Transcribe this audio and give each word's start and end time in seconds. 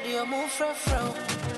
said 0.00 0.10
you 0.10 0.26
move 0.26 0.50
from 0.50 1.57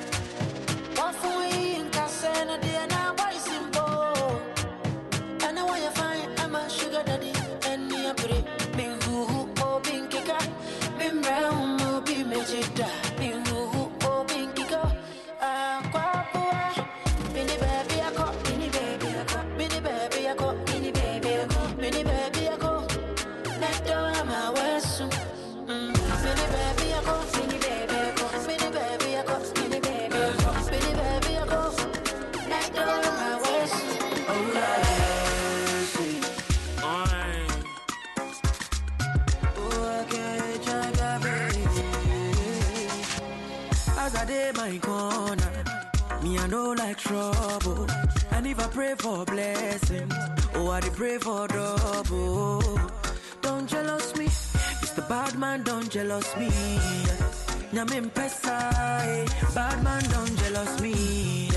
pray 48.72 48.94
for 48.98 49.24
blessings, 49.24 50.14
oh 50.54 50.70
I 50.70 50.80
pray 50.80 51.18
for 51.18 51.46
double. 51.48 52.80
Don't 53.42 53.68
jealous 53.68 54.16
me, 54.16 54.26
Mr. 54.26 55.06
Badman, 55.08 55.62
don't 55.64 55.88
jealous 55.90 56.36
me. 56.36 56.50
Nyamin 57.72 58.10
pesa, 58.10 58.58
eh. 59.06 59.26
bad 59.54 59.82
man, 59.82 60.02
don't 60.10 60.36
jealous 60.38 60.80
me. 60.80 61.49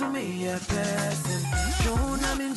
Miss 0.00 0.12
me 0.12 0.46
a 0.46 0.58
person. 0.58 1.40
Throne, 1.82 2.20
I'm 2.24 2.40
in. 2.40 2.54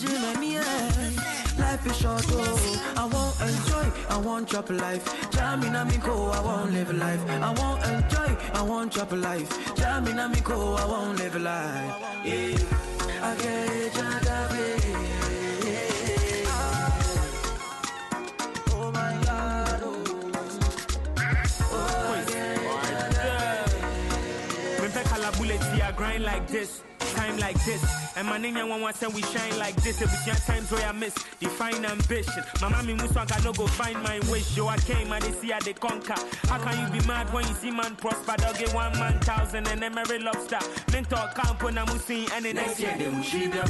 Life 1.58 1.88
is 1.88 1.98
short, 1.98 2.24
oh. 2.30 2.94
I 2.96 3.06
won't 3.06 3.42
enjoy, 3.42 3.92
I 4.10 4.18
won't 4.18 4.48
drop 4.48 4.70
life. 4.70 5.32
Jamming, 5.32 5.76
I'm 5.76 5.90
in 5.90 6.00
go, 6.02 6.30
I 6.30 6.40
won't 6.40 6.72
live 6.72 6.94
life. 6.94 7.28
I 7.30 7.52
won't 7.54 7.84
enjoy, 7.84 8.38
I 8.54 8.62
won't 8.62 8.94
drop 8.94 9.12
life. 9.14 9.76
Jamming, 9.76 10.20
I'm 10.20 10.34
in 10.34 10.44
go, 10.44 10.76
I 10.76 10.86
won't 10.86 11.18
live 11.18 11.36
life. 11.42 11.96
Yeah. 12.24 12.58
I 13.24 13.36
get 13.36 13.70
it. 13.72 13.98
Oh, 16.48 16.92
oh 18.72 18.92
oh. 21.72 22.22
Pe 24.94 25.04
kala 25.04 25.32
bullet 25.38 25.64
here, 25.74 25.94
grind 25.96 26.24
like 26.24 26.48
this. 26.48 26.84
Time 27.22 27.38
like 27.38 27.64
this, 27.66 27.84
and 28.18 28.28
my 28.28 28.40
nigga 28.40 28.68
one 28.68 28.82
one 28.82 28.96
say 28.96 29.06
we 29.06 29.22
shine 29.22 29.56
like 29.60 29.76
this. 29.84 30.02
If 30.02 30.10
your 30.26 30.34
times 30.34 30.72
where 30.72 30.88
I 30.88 30.92
miss 30.92 31.14
define 31.40 31.86
ambition. 31.86 32.44
My 32.60 32.68
mommy 32.68 32.96
muswanga 32.96 33.46
no 33.46 33.54
go 33.54 33.68
find 33.68 34.02
my 34.02 34.18
wish. 34.32 34.58
Yo, 34.58 34.66
I 34.68 34.78
came 34.78 35.12
and 35.12 35.24
they 35.24 35.32
see 35.34 35.52
how 35.52 35.60
they 35.60 35.74
conquer. 35.74 36.16
How 36.48 36.58
can 36.58 36.74
you 36.82 37.00
be 37.00 37.06
mad 37.06 37.32
when 37.32 37.48
you 37.48 37.54
see 37.54 37.70
man 37.70 37.96
prosper? 37.96 38.34
Dog 38.38 38.58
get 38.58 38.74
one 38.74 38.92
man 38.98 39.20
thousand 39.20 39.68
and 39.68 39.84
then 39.84 39.96
every 40.00 40.18
lobster. 40.18 40.58
Mentor 40.92 41.30
camp 41.36 41.62
when 41.62 41.78
I'm 41.78 41.88
seeing 42.00 42.28
and 42.34 42.44
the 42.44 42.54
next 42.54 42.80
year 42.80 42.96
they 42.98 43.08
will 43.08 43.22
see 43.22 43.46
them. 43.46 43.68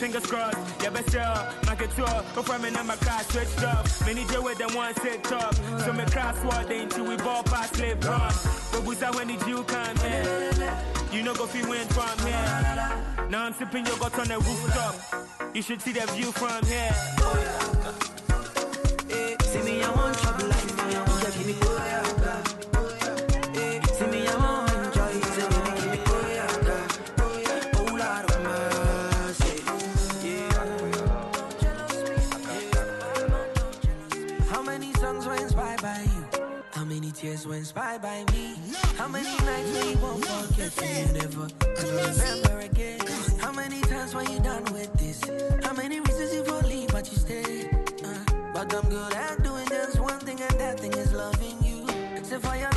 Fingers 0.00 0.24
crossed, 0.24 0.56
yeah, 0.82 0.88
best 0.88 1.10
sell. 1.10 1.54
Market 1.66 1.90
tour, 1.96 2.24
go 2.34 2.40
from 2.40 2.62
me 2.62 2.70
number 2.70 2.96
car 2.96 3.22
switched 3.24 3.62
up. 3.62 3.86
Many 4.06 4.24
day 4.24 4.38
with 4.38 4.56
them 4.56 4.74
one 4.74 4.94
set 4.94 5.22
top. 5.22 5.54
So 5.84 5.92
me 5.92 6.04
crossword 6.04 6.70
until 6.70 7.04
we 7.04 7.18
ball 7.18 7.42
past 7.42 7.74
slave 7.74 8.02
run. 8.06 8.32
But 8.72 8.84
was 8.86 9.00
that 9.00 9.14
when 9.14 9.28
the 9.28 9.36
Jew 9.44 9.64
come 9.64 9.96
here? 9.98 10.95
You 11.16 11.22
know 11.22 11.34
go 11.34 11.46
feel 11.46 11.66
win 11.66 11.88
from 11.88 12.18
here. 12.26 13.30
Now 13.30 13.46
I'm 13.46 13.54
sipping 13.54 13.86
yogurt 13.86 14.18
on 14.18 14.28
the 14.28 14.36
rooftop. 14.36 14.94
You 15.54 15.62
should 15.62 15.80
see 15.80 15.92
the 15.92 16.06
view 16.12 16.30
from 16.30 16.62
here. 16.66 16.92
See 19.40 19.62
me, 19.62 19.82
I 19.82 19.90
want 19.96 20.18
trouble 20.18 20.46
life. 20.46 20.76
Yeah, 20.92 21.06
give 21.30 21.46
me 21.46 21.54
See 23.94 24.06
me, 24.08 24.28
I 24.28 24.36
want 24.36 24.92
give 24.92 25.90
me. 25.90 25.98
How 34.50 34.62
many 34.62 34.92
songs 34.92 35.26
were 35.26 35.36
inspired 35.36 35.80
by 35.80 36.02
you? 36.02 36.26
How 36.72 36.84
many 36.84 37.10
tears 37.10 37.46
were 37.46 37.56
inspired 37.56 38.02
by 38.02 38.22
me? 38.32 38.65
How 38.96 39.08
many 39.08 39.28
nights 39.44 39.72
when 39.72 39.88
you 39.90 39.98
won't 39.98 40.24
forget 40.24 40.82
and 40.82 41.08
you 41.08 41.22
never, 41.22 41.48
ever 41.78 42.12
remember 42.12 42.58
again? 42.60 43.00
How 43.38 43.52
many 43.52 43.80
times 43.82 44.14
when 44.14 44.30
you 44.30 44.40
done 44.40 44.64
with 44.72 44.92
this? 44.94 45.20
How 45.64 45.74
many 45.74 46.00
reasons 46.00 46.34
you 46.34 46.44
for 46.44 46.66
leave 46.66 46.88
but 46.88 47.10
you 47.10 47.18
stay? 47.18 47.68
Uh, 48.04 48.50
but 48.54 48.74
I'm 48.74 48.88
good 48.88 49.12
at 49.14 49.42
doing 49.42 49.66
just 49.68 50.00
one 50.00 50.18
thing 50.20 50.40
and 50.40 50.60
that 50.60 50.80
thing 50.80 50.94
is 50.94 51.12
loving 51.12 51.56
you. 51.62 51.86
Say 52.24 52.38
for 52.38 52.56
your 52.56 52.75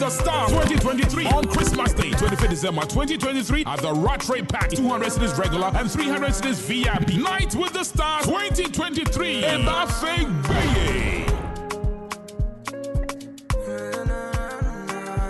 the 0.00 0.08
stars 0.08 0.50
2023 0.50 1.26
on 1.26 1.44
Christmas 1.44 1.92
Day, 1.92 2.10
25th 2.12 2.48
December 2.48 2.80
2023 2.82 3.64
at 3.66 3.80
the 3.80 3.92
Rattray 3.92 4.40
Park. 4.40 4.70
200 4.70 5.12
cities 5.12 5.38
regular 5.38 5.70
and 5.74 5.90
300 5.90 6.34
cities 6.34 6.58
VIP. 6.60 7.16
Night 7.18 7.54
with 7.54 7.74
the 7.74 7.84
stars 7.84 8.24
2023 8.24 9.44
in 9.44 9.64
Buffet 9.66 10.24
Bay. 10.48 11.26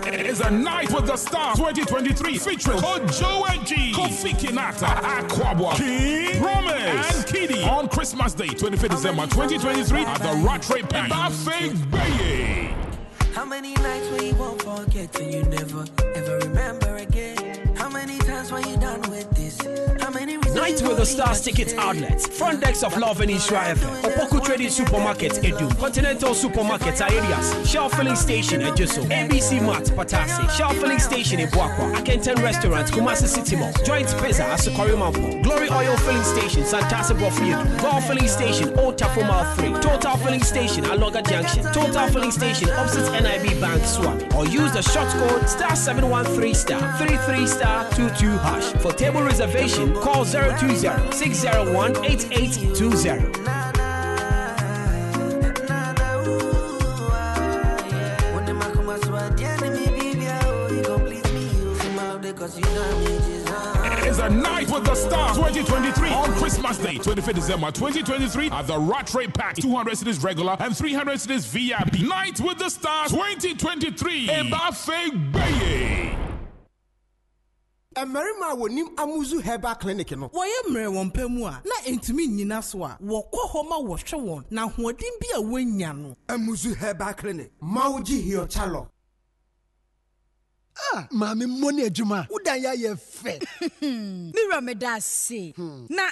It 0.07 0.25
is 0.25 0.39
a 0.39 0.49
night 0.49 0.89
with 0.91 1.05
the 1.05 1.17
stars 1.17 1.57
2023 1.57 2.37
featuring 2.37 2.77
Kojo 2.77 3.49
and 3.49 3.67
G, 3.67 3.91
Kofi 3.93 4.31
Kinata, 4.31 4.87
Akwaboah, 4.87 5.75
King, 5.75 6.41
Promise, 6.41 7.17
and 7.17 7.25
KiDi 7.25 7.67
on 7.67 7.89
Christmas 7.89 8.33
Day, 8.33 8.47
25th 8.47 8.89
December 8.89 9.23
2023 9.23 10.05
at 10.05 10.21
the 10.21 10.47
Rattray 10.47 10.81
Park. 10.83 11.09
Buffet 11.09 11.91
Bay. 11.91 12.60
How 13.33 13.45
many 13.45 13.73
nights 13.75 14.23
you 14.23 14.35
won't 14.35 14.61
forget 14.61 15.19
and 15.19 15.33
you 15.33 15.43
never 15.43 15.85
ever 16.15 16.37
remember 16.39 16.97
again? 16.97 17.75
How 17.75 17.89
many 17.89 18.17
times 18.19 18.51
when 18.51 18.67
you 18.67 18.77
done 18.77 19.01
with 19.09 19.29
this? 19.31 19.57
How 20.01 20.09
many 20.11 20.37
Night 20.53 20.81
with 20.81 20.97
the 20.97 21.05
Stars 21.05 21.45
leave 21.45 21.55
but 21.55 21.59
you 21.59 21.65
Ticket? 21.65 21.79
Outlets, 21.79 22.27
front 22.27 22.61
decks 22.61 22.83
of 22.83 22.97
Luv 22.97 23.21
and 23.21 23.31
Nhyira 23.31 23.75
FM, 23.75 24.01
Opoku 24.01 24.43
Trading 24.43 24.69
Supermarket, 24.69 25.33
Edu, 25.43 25.77
Continental 25.79 26.33
Supermarket, 26.33 26.99
Areas, 27.01 27.69
Shell 27.69 27.89
Filling 27.89 28.15
Station, 28.15 28.61
Ejisu, 28.61 29.03
ABC 29.09 29.61
Mart, 29.63 29.85
Patasi, 29.85 30.49
Shell 30.57 30.73
Filling 30.73 30.99
Station 30.99 31.39
in 31.39 31.47
Buakwa, 31.49 31.93
Akenten 31.95 32.41
Restaurant, 32.43 32.87
Kumasi 32.91 33.27
City 33.27 33.55
Mall, 33.55 33.71
Joint 33.85 34.07
Pizza, 34.21 34.43
Asokore 34.43 34.95
Mampo, 34.95 35.41
Glory 35.43 35.69
Oil 35.69 35.95
Filling 35.97 36.23
Station, 36.23 36.63
Santasa 36.63 37.15
Bofield, 37.15 37.81
Gulf 37.81 38.05
Filling 38.07 38.27
Station, 38.27 38.77
Old 38.79 38.97
Tafo 38.97 39.25
Mile 39.27 39.55
3, 39.55 39.73
Total 39.81 40.17
Filling 40.17 40.43
Station, 40.43 40.83
Alonga 40.85 41.25
Junction, 41.27 41.63
Total 41.73 42.07
Filling 42.09 42.31
Station, 42.31 42.69
opposite 42.71 43.09
NIB 43.11 43.59
Bank 43.61 43.83
Swap, 43.85 44.19
or 44.35 44.45
use 44.45 44.71
the 44.73 44.81
short 44.81 45.07
code 45.09 45.47
star 45.47 45.75
713 45.75 46.53
star 46.53 46.97
33 46.97 47.47
star 47.47 47.89
22 47.91 48.29
hash. 48.39 48.71
For 48.81 48.91
table 48.91 49.23
reservation, 49.23 49.93
call 49.95 50.25
020 50.49 50.75
601 51.11 52.05
8820. 52.05 53.43
Nah, 53.43 53.71
nah, 53.71 54.55
nah, 55.67 55.93
nah, 55.93 56.27
ooh, 56.27 57.09
ah, 57.11 57.87
yeah. 57.87 58.35
When 58.35 58.45
them 58.45 58.61
a 58.61 58.69
night 58.69 58.91
with 58.91 58.93
the 58.93 58.93
stars 58.93 58.95
2023 58.95 59.29
on 59.29 59.31
Christmas 59.53 59.97
Day, 59.97 60.01
25th 60.01 60.03
December 60.13 60.31
2023 60.31 60.51
at 60.51 60.67
the 60.67 60.77
Rattray 60.77 60.87
Park. 60.87 61.15
200 61.15 61.17
cities 61.17 61.43
regular 61.43 61.75
and 61.79 61.97
300 61.97 61.99
cities 61.99 62.35
VIP. 62.37 62.47
Night 62.47 62.79
with 62.79 62.99
the 62.99 63.09
stars 63.09 63.81
2023 63.81 63.89
in 63.89 64.09
Buffet 64.09 64.11
Bay. 64.11 64.11
It 64.11 64.11
is 64.11 64.19
a 64.19 64.29
night 64.29 64.69
with 64.71 64.83
the 64.83 64.95
stars 64.95 65.37
2023 65.37 66.09
on 66.09 66.33
Christmas 66.37 66.77
Day, 66.77 66.95
25th 66.95 67.35
December 67.35 67.71
2023 67.71 68.49
at 68.49 68.67
the 68.67 68.77
Rattray 68.77 69.27
Park. 69.27 69.55
200 69.55 69.97
cities 69.97 70.23
regular 70.23 70.55
and 70.59 70.75
300 70.75 71.19
cities 71.19 71.45
VIP. 71.45 72.01
Night 72.01 72.39
with 72.39 72.57
the 72.57 72.69
stars 72.69 73.11
2023 73.11 74.29
in 74.29 74.49
Buffet 74.49 75.31
Bay. 75.31 76.10
Mmarima 77.95 78.51
a 78.51 78.55
wɔnim 78.55 78.95
amuzu 78.95 79.41
herbal 79.41 79.75
clinic 79.75 80.11
no 80.11 80.29
wɔyɛ 80.29 80.67
mmerɛ 80.69 80.87
wɔn 80.95 81.11
pɛ 81.13 81.29
mu 81.29 81.45
a 81.45 81.61
na 81.65 81.75
ntumi 81.91 82.27
nnyina 82.27 82.63
so 82.63 82.83
a 82.83 82.97
wɔkɔ 83.01 83.51
hɔ 83.51 83.69
ma 83.69 83.75
wɔhwɛ 83.79 84.17
wɔn. 84.25 84.43
Na 84.49 84.67
ahoɔden 84.67 85.19
bi 85.19 85.27
a 85.35 85.41
wɔanya 85.41 85.95
no 85.97 86.15
amuzu 86.27 86.75
herbal 86.75 87.13
clinic 87.13 87.51
ma 87.61 87.89
wogye 87.91 88.21
hiɔkyalɔ 88.25 88.87
Ah, 90.93 91.07
maame 91.11 91.45
mmɔ 91.45 91.71
ne 91.73 91.83
adwuma 91.89 92.27
wodan 92.29 92.57
yɛ 92.63 92.69
ayɛ 92.75 92.97
fɛ 92.97 93.33
mewura 94.33 94.61
meda 94.63 94.95
ase 94.97 95.53
na 95.89 96.03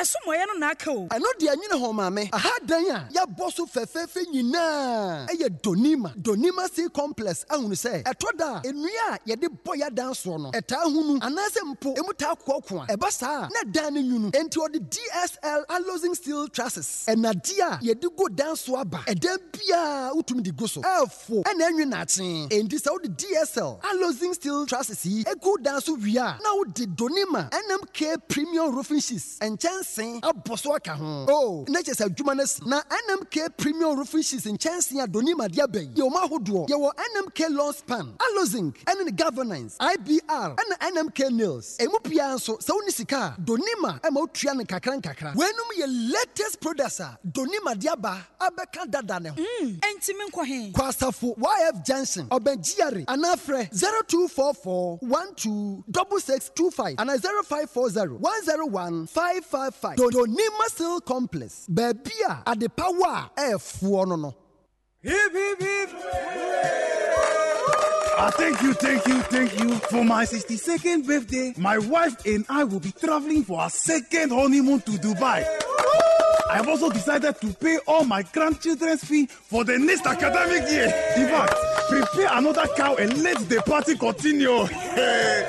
ɛsomɔyɛ 0.00 0.46
no 0.46 0.54
naaka 0.66 0.88
o. 0.90 1.06
Ɛno 1.08 1.26
deɛ 1.38 1.54
nwene 1.56 1.76
hɔ 1.82 1.92
maame. 1.94 2.28
Aha 2.32 2.52
dan 2.64 2.84
a 2.90 3.08
yɛabɔ 3.12 3.52
so 3.52 3.66
fɛfɛɛfɛ 3.66 4.24
nyinaa 4.32 5.26
ɛyɛ 5.28 5.60
donima. 5.62 6.14
Donima 6.16 6.68
c 6.74 6.88
complex 6.88 7.44
ahunu 7.50 7.74
sɛ 7.74 8.02
ɛtɔ 8.04 8.36
da. 8.38 8.56
A 8.64 8.72
nnua 8.72 9.14
a 9.14 9.18
yɛde 9.28 9.48
bɔ 9.64 9.74
yɛ 9.80 9.86
adan 9.86 10.12
soɔ 10.12 10.40
no 10.40 10.50
ɛtaa 10.52 10.84
hunu. 10.84 11.20
Anaasɛ 11.20 11.60
mpo 11.74 11.94
ɛmu 11.96 12.16
taa 12.16 12.34
koako 12.34 12.82
a. 12.84 12.86
Ɛba 12.96 13.10
saa 13.10 13.48
na 13.52 13.62
dan 13.70 13.94
no 13.94 14.00
nwunu 14.00 14.30
enti 14.32 14.56
ɔde 14.58 14.78
dsl 14.88 15.64
alosing 15.68 16.14
steel 16.14 16.48
trusses. 16.48 17.04
Ɛnade 17.08 17.58
a 17.58 17.78
yɛde 17.84 18.16
go 18.16 18.28
dan 18.28 18.56
so 18.56 18.76
aba. 18.76 18.98
Ɛdan 19.06 19.38
biaa 19.52 20.12
wotumi 20.14 20.42
de 20.42 20.52
go 20.52 20.66
so. 20.66 20.80
Ɛɛfo 20.80 21.42
ɛna 21.44 21.68
ɛnwe 21.70 21.84
naakye 21.92 22.48
enti 22.50 22.78
sɛ 22.80 22.90
wode 22.92 23.14
dsl 23.16 23.80
alosing 24.12 24.34
steel 24.34 24.66
trusses 24.66 25.04
yi 25.06 25.24
egu 25.24 25.56
dan 25.62 25.80
so 25.80 25.94
wie 25.94 26.18
a 26.18 26.38
na 26.42 26.54
wode 26.54 26.86
donima 26.96 27.48
nmk 27.50 28.28
premium 28.28 28.74
roofing 28.74 29.00
sheets 29.00 29.38
nkyɛnsee 29.40 30.20
abɔ 30.20 30.58
so 30.58 30.74
aka 30.74 30.94
ho. 30.94 31.26
O 31.28 31.64
na 31.68 31.80
kyerɛ 31.80 31.94
sɛ 31.96 32.08
adwuma 32.08 32.36
no 32.36 32.44
si 32.44 32.60
na 32.66 32.82
nmk 33.08 33.56
premium 33.56 33.96
roofing 33.96 34.22
sheets 34.22 34.44
nkyɛnsee 34.46 35.02
a 35.02 35.06
donima 35.06 35.48
de 35.50 35.62
aba 35.62 35.80
yi. 35.82 35.88
Yɛwɔ 35.94 36.12
ma 36.12 36.26
ahodoɔ 36.26 36.68
yɛwɔ 36.68 36.90
nmk 37.16 37.50
lawn 37.56 37.72
span 37.72 38.14
alozing 38.18 38.72
ɛne 38.86 39.04
ne 39.06 39.10
governance 39.12 39.76
ibr 39.80 40.20
ɛna 40.56 40.90
nmk 40.94 41.30
nails. 41.32 41.76
Emu 41.80 41.98
pia 42.04 42.34
nso 42.34 42.58
sɛ 42.58 42.70
wone 42.74 42.90
sika 42.90 43.34
a 43.38 43.40
donima 43.40 44.00
ɛma 44.00 44.16
wotua 44.26 44.54
no 44.56 44.62
nkakra 44.64 45.00
nkakra. 45.00 45.34
Wɔanum 45.34 45.70
yɛ 45.78 46.12
latest 46.12 46.60
products 46.60 47.00
a 47.00 47.18
donima 47.26 47.78
de 47.78 47.88
aba 47.88 48.26
abɛka 48.40 48.90
dada 48.90 49.20
ne 49.20 49.30
ho. 49.30 49.36
Ɛntimi 49.36 50.30
nkɔ 50.30 50.44
he? 50.46 50.72
Kɔ 50.72 50.88
asafo 50.92 51.34
yf 51.38 51.84
junction 51.84 52.26
ɔbɛnjiare 52.28 53.04
anaa 53.06 53.36
frɛ 53.36 53.72
0244 54.10 54.98
12 55.02 55.82
6625 55.86 56.94
ana 56.98 57.16
0540 57.18 58.18
101 58.20 59.06
555 59.06 60.10
donima 60.12 60.66
sil 60.76 61.00
complex 61.00 61.66
baabi 61.68 62.12
a 62.28 62.42
adepa 62.46 62.86
wɔ 63.00 63.06
a 63.06 63.30
ɛɛfoɔ 63.36 64.06
no 64.08 64.16
no 64.16 64.34
Hip, 65.04 65.32
hip, 65.32 65.60
hip. 65.60 65.90
Ah, 68.18 68.30
thank 68.36 68.62
you, 68.62 68.72
thank 68.74 69.04
you, 69.08 69.20
thank 69.22 69.58
you. 69.58 69.74
For 69.90 70.04
my 70.04 70.24
62nd 70.24 71.04
birthday, 71.04 71.52
my 71.58 71.76
wife 71.78 72.24
and 72.24 72.46
I 72.48 72.62
will 72.62 72.78
be 72.78 72.92
traveling 72.92 73.42
for 73.42 73.60
our 73.60 73.68
second 73.70 74.30
honeymoon 74.30 74.80
to 74.82 74.92
Dubai. 74.92 75.44
I 76.52 76.56
have 76.56 76.68
also 76.68 76.90
decided 76.90 77.40
to 77.40 77.46
pay 77.54 77.78
all 77.86 78.04
my 78.04 78.22
grandchildren's 78.24 79.02
fee 79.02 79.24
for 79.24 79.64
the 79.64 79.78
next 79.78 80.04
academic 80.04 80.68
year. 80.70 80.84
In 81.16 81.26
fact, 81.28 81.54
prepare 81.88 82.28
another 82.32 82.66
cow 82.76 82.94
and 82.96 83.22
let 83.22 83.38
the 83.48 83.62
party 83.62 83.96
continue. 83.96 84.66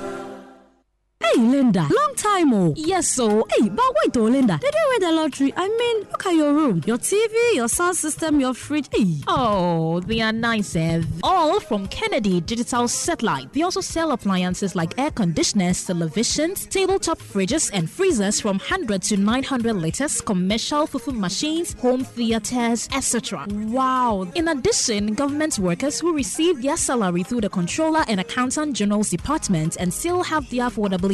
Hey, 1.23 1.39
Linda. 1.39 1.81
Long 1.83 2.15
time, 2.17 2.55
oh. 2.55 2.73
Yes, 2.79 3.09
so. 3.09 3.47
Hey, 3.51 3.69
but 3.69 3.85
wait, 4.03 4.17
oh, 4.17 4.23
Linda. 4.23 4.59
Did 4.59 4.73
you 4.75 4.87
win 4.89 5.01
the 5.01 5.13
lottery? 5.13 5.53
I 5.55 5.69
mean, 5.69 6.07
look 6.11 6.25
at 6.25 6.35
your 6.35 6.55
room, 6.55 6.83
your 6.87 6.97
TV, 6.97 7.55
your 7.57 7.69
sound 7.69 7.97
system, 7.97 8.41
your 8.41 8.55
fridge. 8.55 8.87
Hey. 8.91 9.17
Oh, 9.29 10.01
they 10.01 10.23
are 10.23 10.33
nice, 10.33 10.75
eh? 10.77 11.03
All 11.23 11.61
from 11.61 11.87
Kennedy 11.89 12.41
Digital 12.41 12.89
Satellite. 12.89 13.53
They 13.53 13.61
also 13.61 13.83
sell 13.83 14.13
appliances 14.13 14.75
like 14.75 14.99
air 14.99 15.11
conditioners, 15.11 15.87
televisions, 15.87 16.67
tabletop 16.71 17.19
fridges, 17.19 17.71
and 17.75 17.91
freezers 17.91 18.41
from 18.41 18.57
100 18.59 19.03
to 19.03 19.19
900 19.19 19.75
liters, 19.75 20.23
commercial 20.23 20.87
fufu 20.87 21.15
machines, 21.15 21.75
home 21.75 22.03
theaters, 22.03 22.89
etc. 22.95 23.47
Wow. 23.51 24.27
In 24.35 24.49
addition, 24.49 25.13
government 25.13 25.59
workers 25.59 26.01
who 26.01 26.15
receive 26.17 26.63
their 26.63 26.79
salary 26.79 27.25
through 27.25 27.43
the 27.43 27.51
Controller 27.51 28.07
and 28.09 28.21
Accountant 28.21 28.75
General's 28.75 29.11
Department 29.11 29.77
and 29.79 29.93
still 29.93 30.23
have 30.23 30.49
the 30.49 30.61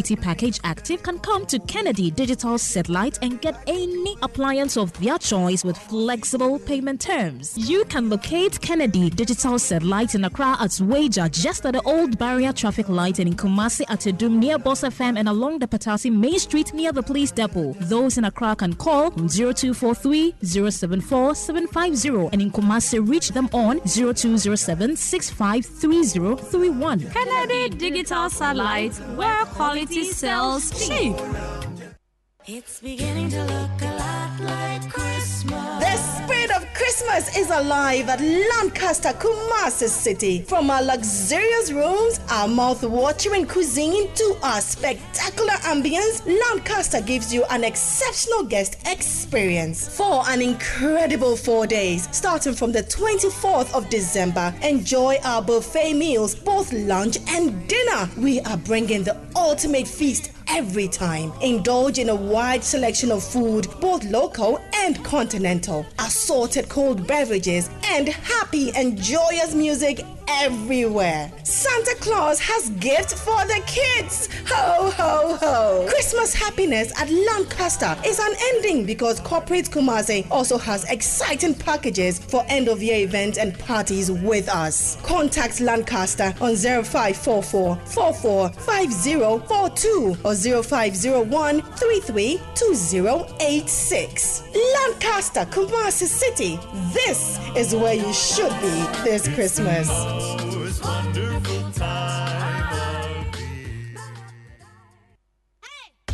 package 0.03 0.61
active 0.63 1.03
can 1.03 1.19
come 1.21 1.47
to 1.47 1.59
Kennedy 1.61 2.11
Digital 2.11 2.59
Satellite 2.59 3.19
and 3.23 3.41
get 3.41 3.59
any 3.67 4.15
appliance 4.21 4.77
of 4.77 4.93
their 5.01 5.17
choice 5.17 5.65
with 5.65 5.79
flexible 5.79 6.59
payment 6.59 7.01
terms. 7.01 7.57
You 7.57 7.87
can 7.87 8.11
locate 8.11 8.61
Kennedy 8.61 9.09
Digital 9.09 9.59
Satellite 9.59 10.15
in 10.15 10.27
Accra 10.27 10.59
at 10.61 10.79
Wager, 10.83 11.31
just 11.31 11.65
at 11.65 11.73
the 11.73 11.81
old 11.83 12.19
barrier 12.19 12.53
traffic 12.53 12.91
light, 12.91 13.19
and 13.19 13.29
in 13.29 13.37
Kumasi 13.37 13.87
at 13.89 14.01
Adum 14.01 14.33
near 14.33 14.59
Boss 14.59 14.83
FM 14.83 15.19
and 15.19 15.31
along 15.31 15.61
the 15.61 15.67
Patasi 15.67 16.13
Main 16.13 16.39
Street 16.39 16.75
near 16.75 16.93
the 16.93 17.03
police 17.03 17.31
depot. 17.31 17.73
Those 17.81 18.19
in 18.19 18.27
Accra 18.27 18.55
can 18.55 18.75
call 18.75 19.11
0243 19.13 20.35
074 20.43 21.35
750 21.35 22.29
and 22.33 22.43
in 22.43 22.51
Kumasi 22.51 23.09
reach 23.09 23.31
them 23.31 23.49
on 23.55 23.81
0207 23.87 24.97
653031. 24.97 27.11
Kennedy 27.11 27.71
Digital 27.71 28.29
Satellite, 28.29 28.93
where 29.17 29.45
quality 29.47 29.86
It's 32.49 32.81
beginning 32.81 33.31
to 33.31 33.45
look 33.45 33.83
a 33.83 33.97
lot 33.99 34.41
like 34.41 34.91
Christmas. 34.91 35.86
The 35.97 36.03
spirit 36.03 36.51
of 36.55 36.75
Christmas 36.75 37.39
is 37.39 37.49
alive 37.49 38.11
at 38.11 38.21
Lancaster, 38.21 39.15
Kumasi 39.15 39.89
City. 39.89 40.43
From 40.43 40.69
our 40.71 40.83
luxurious 40.83 41.73
rooms, 41.73 42.21
our 42.29 42.47
mouth-watering 42.47 43.47
cuisine, 43.47 44.13
to 44.13 44.37
our 44.43 44.61
spectacular 44.61 45.55
ambience, 45.65 46.21
Lancaster 46.27 47.01
gives 47.01 47.33
you 47.33 47.47
an 47.49 47.65
exceptional 47.65 48.43
guest 48.43 48.77
experience. 48.85 49.89
For 49.97 50.23
an 50.29 50.43
incredible 50.43 51.35
four 51.35 51.67
days, 51.67 52.15
starting 52.15 52.53
from 52.53 52.73
the 52.73 52.83
24th 52.83 53.73
of 53.75 53.89
December, 53.89 54.55
enjoy 54.63 55.17
our 55.25 55.41
buffet 55.41 55.95
meals, 55.95 56.35
both 56.35 56.75
lunch 56.75 57.17
and 57.29 57.67
dinner. 57.69 58.11
We 58.19 58.43
are 58.43 58.59
bringing 58.59 59.03
the 59.03 59.17
ultimate 59.35 59.89
feast 59.89 60.31
every 60.49 60.89
time. 60.89 61.33
Indulge 61.41 61.99
in 61.99 62.11
a 62.11 62.15
wide 62.15 62.63
selection 62.63 63.11
of 63.11 63.25
food, 63.25 63.67
both 63.81 64.05
local 64.05 64.61
and 64.75 65.03
continental, 65.05 65.86
assorted 65.99 66.69
cold 66.69 67.07
beverages, 67.07 67.71
and 67.85 68.09
happy 68.09 68.73
and 68.75 68.97
joyous 68.99 69.55
music 69.55 70.05
everywhere. 70.29 71.33
Santa 71.43 71.95
Claus 72.01 72.39
has 72.41 72.69
gifts 72.71 73.13
for 73.15 73.45
the 73.47 73.61
kids. 73.67 74.29
Ho, 74.49 74.91
ho, 74.91 75.37
ho. 75.41 75.87
Christmas 75.89 76.35
happiness 76.35 76.93
at 77.01 77.09
Lancaster 77.11 77.97
is 78.05 78.19
unending 78.19 78.85
because 78.85 79.21
Corporate 79.21 79.71
Kumase 79.71 80.27
also 80.31 80.59
has 80.59 80.85
exciting 80.91 81.55
packages 81.55 82.19
for 82.19 82.45
end 82.49 82.69
of 82.69 82.83
year 82.83 82.99
events 83.05 83.39
and 83.39 83.57
parties 83.59 84.11
with 84.11 84.49
us. 84.49 84.97
Contact 85.03 85.61
Lancaster 85.61 86.35
on 86.41 86.57
0544 86.57 87.77
445042 87.77 90.17
or 90.25 90.35
0501 90.35 91.63
332086. 91.63 94.43
Lancaster, 94.75 95.45
Kumasi 95.47 96.07
City. 96.07 96.59
This 96.93 97.39
is 97.57 97.75
where 97.75 97.95
you 97.95 98.13
should 98.13 98.53
be 98.61 98.87
this 99.03 99.27
Christmas. 99.29 99.89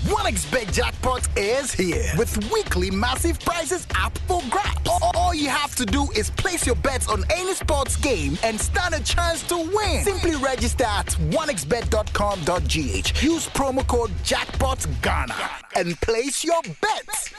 one 0.09 0.35
big 0.53 0.73
jackpot 0.73 1.27
is 1.37 1.73
here 1.73 2.13
with 2.17 2.53
weekly 2.53 2.91
massive 2.91 3.41
prizes 3.41 3.87
up 3.97 4.17
for 4.29 4.41
grabs. 4.51 4.72
All, 5.33 5.39
you 5.39 5.49
have 5.49 5.75
to 5.77 5.87
do 5.87 6.11
is 6.15 6.29
place 6.29 6.67
your 6.67 6.77
bets 6.77 7.09
on 7.09 7.25
any 7.31 7.55
sports 7.55 7.97
game 7.97 8.37
and 8.43 8.61
stand 8.61 8.95
a 8.95 9.03
chance 9.03 9.43
to 9.45 9.57
win. 9.57 10.05
Simply 10.05 10.37
register 10.37 10.85
at 10.85 11.07
onexbet.com.gh. 11.31 13.23
Use 13.23 13.49
promo 13.49 13.87
code 13.87 14.11
JackpotGhana 14.25 15.49
and 15.75 15.99
place 16.03 16.45
your 16.45 16.61
bets. 16.83 17.31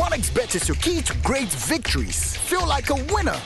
OneXBet 0.00 0.54
is 0.54 0.66
your 0.68 0.78
key 0.78 1.02
to 1.02 1.14
great 1.18 1.50
victories. 1.50 2.34
Feel 2.34 2.66
like 2.66 2.88
a 2.88 2.94
winner. 3.12 3.38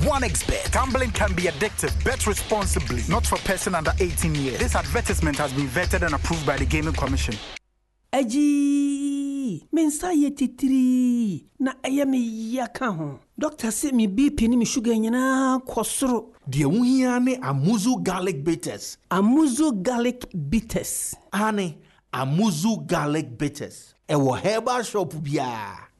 OneXBet. 0.00 0.72
Gambling 0.72 1.10
can 1.10 1.34
be 1.34 1.42
addictive. 1.42 1.92
Bet 2.04 2.26
responsibly. 2.26 3.02
Not 3.06 3.26
for 3.26 3.36
person 3.40 3.74
under 3.74 3.92
18 4.00 4.34
years. 4.34 4.58
This 4.60 4.74
advertisement 4.74 5.36
has 5.36 5.52
been 5.52 5.68
vetted 5.68 6.06
and 6.06 6.14
approved 6.14 6.46
by 6.46 6.56
the 6.56 6.64
Gaming 6.64 6.94
Commission. 6.94 7.34
agyi 8.14 9.21
me 9.72 9.80
nsa 9.86 10.08
yɛ 10.22 10.28
titiri 10.38 11.44
na 11.58 11.72
ɛyɛ 11.86 12.04
me 12.08 12.18
ya 12.54 12.66
ka 12.68 12.90
ho. 12.90 13.18
Dɔkta 13.40 13.68
sɛ 13.78 13.92
me 13.92 14.06
bp 14.06 14.48
ne 14.48 14.56
me 14.56 14.64
suga 14.64 14.92
nyinaa 14.96 15.58
kɔ 15.68 15.84
soro. 15.84 16.32
Deɛ 16.48 16.66
wohia 16.66 17.20
ne 17.22 17.36
amuzu 17.36 18.02
garlic 18.02 18.44
bitters. 18.44 18.98
Amuzu 19.10 19.82
garlic 19.82 20.20
bitters. 20.50 21.14
Ane 21.32 21.76
amuzu 22.12 22.86
garlic 22.86 23.38
bitters. 23.38 23.94
Ɛwɔ 24.08 24.38
herbal 24.42 24.82
shop 24.82 25.12
biaa 25.14 25.91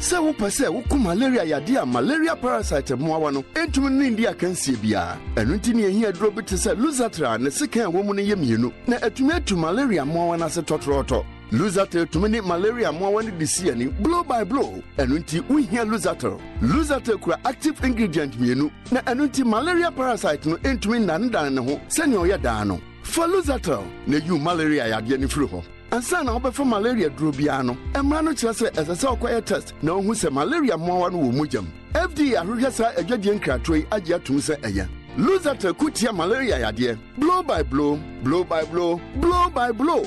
sɛ 0.00 0.16
wopɛ 0.18 0.48
sɛ 0.50 0.68
woku 0.68 0.96
malaria 0.98 1.44
yadeɛ 1.44 1.82
a 1.82 1.86
malaria 1.86 2.36
parasite 2.36 2.92
mmoawa 2.96 3.32
no 3.32 3.42
ɛntumi 3.54 3.90
ne 3.90 4.10
ndi 4.10 4.26
akansie 4.26 4.76
biara 4.76 5.18
ɛno 5.34 5.58
nti 5.58 5.74
ne 5.74 5.82
ɛhia 5.90 6.08
aduro 6.12 6.30
bi 6.34 6.42
te 6.42 6.54
sɛ 6.54 6.76
lusatra 6.76 7.34
a 7.34 7.38
ne 7.38 7.50
sekan 7.50 7.86
a 7.86 7.90
mu 7.90 8.14
no 8.14 8.22
yɛ 8.22 8.36
mmienu 8.36 8.72
na 8.86 8.96
atumi 8.98 9.32
atu 9.34 9.56
malaria 9.56 10.04
mmoawa 10.04 10.38
no 10.38 10.46
ase 10.46 10.60
tɔtrɔɔtɔ. 10.62 11.24
Lusatel 11.50 12.06
tumi 12.06 12.40
malaria 12.46 12.92
mmoawa 12.92 13.24
no 13.24 13.30
de 13.38 13.46
si 13.46 13.70
ani 13.70 13.86
blow 13.86 14.22
by 14.22 14.44
blow. 14.44 14.82
Ɛno 14.98 15.18
nti 15.18 15.40
wohia 15.48 15.84
lusatel 15.84 16.38
lusatel 16.62 17.18
kura 17.20 17.38
active 17.44 17.82
ingredient 17.84 18.38
mmienu 18.38 18.70
na 18.92 19.00
ɛno 19.00 19.26
nti 19.28 19.44
malaria 19.44 19.90
parasite 19.90 20.46
no 20.46 20.56
ɛntumi 20.58 21.00
nnanedane 21.06 21.54
ne 21.54 21.60
ho 21.72 21.80
sɛnea 21.88 22.18
ɔyɛ 22.24 22.40
daa 22.42 22.62
no. 22.64 22.78
Fa 23.02 23.22
lusatel 23.26 23.82
na 24.06 24.18
yiw 24.18 24.38
malaria 24.40 24.84
yadeɛ 24.90 25.18
no 25.18 25.26
firi 25.26 25.46
hɔ 25.48 25.62
ansa 25.90 26.22
na 26.24 26.32
wobɛfa 26.38 26.64
malaria 26.66 27.08
duro 27.10 27.32
biara 27.32 27.62
no 27.64 27.74
mmara 27.94 28.22
no 28.24 28.30
kyerɛ 28.32 28.52
sɛ 28.52 28.70
ɛsɛ 28.72 28.94
sɛ 28.94 29.06
wokɔyɛ 29.18 29.44
test 29.44 29.74
na 29.82 29.92
wohu 29.92 30.12
sɛ 30.14 30.30
malaria 30.32 30.76
mmoawa 30.76 31.10
no 31.12 31.18
wɔ 31.18 31.32
mogyam 31.38 31.66
fda 31.94 32.40
ahwehwɛ 32.42 32.70
saa 32.72 32.92
adwadie 32.96 33.38
nkratoɔ 33.40 33.76
yi 33.76 33.86
agye 33.90 34.14
atom 34.14 34.36
sɛ 34.38 34.56
ɛyɛ. 34.60 34.88
Lusatel 35.18 35.74
ko 35.76 35.90
malaria 36.12 36.58
yadeɛ. 36.60 36.96
Blow 37.18 37.42
by 37.42 37.62
blow 37.62 37.98
blow 38.22 38.44
by 38.44 38.62
blow 38.64 39.00
blow 39.16 39.50
by 39.50 39.72
blow. 39.72 40.04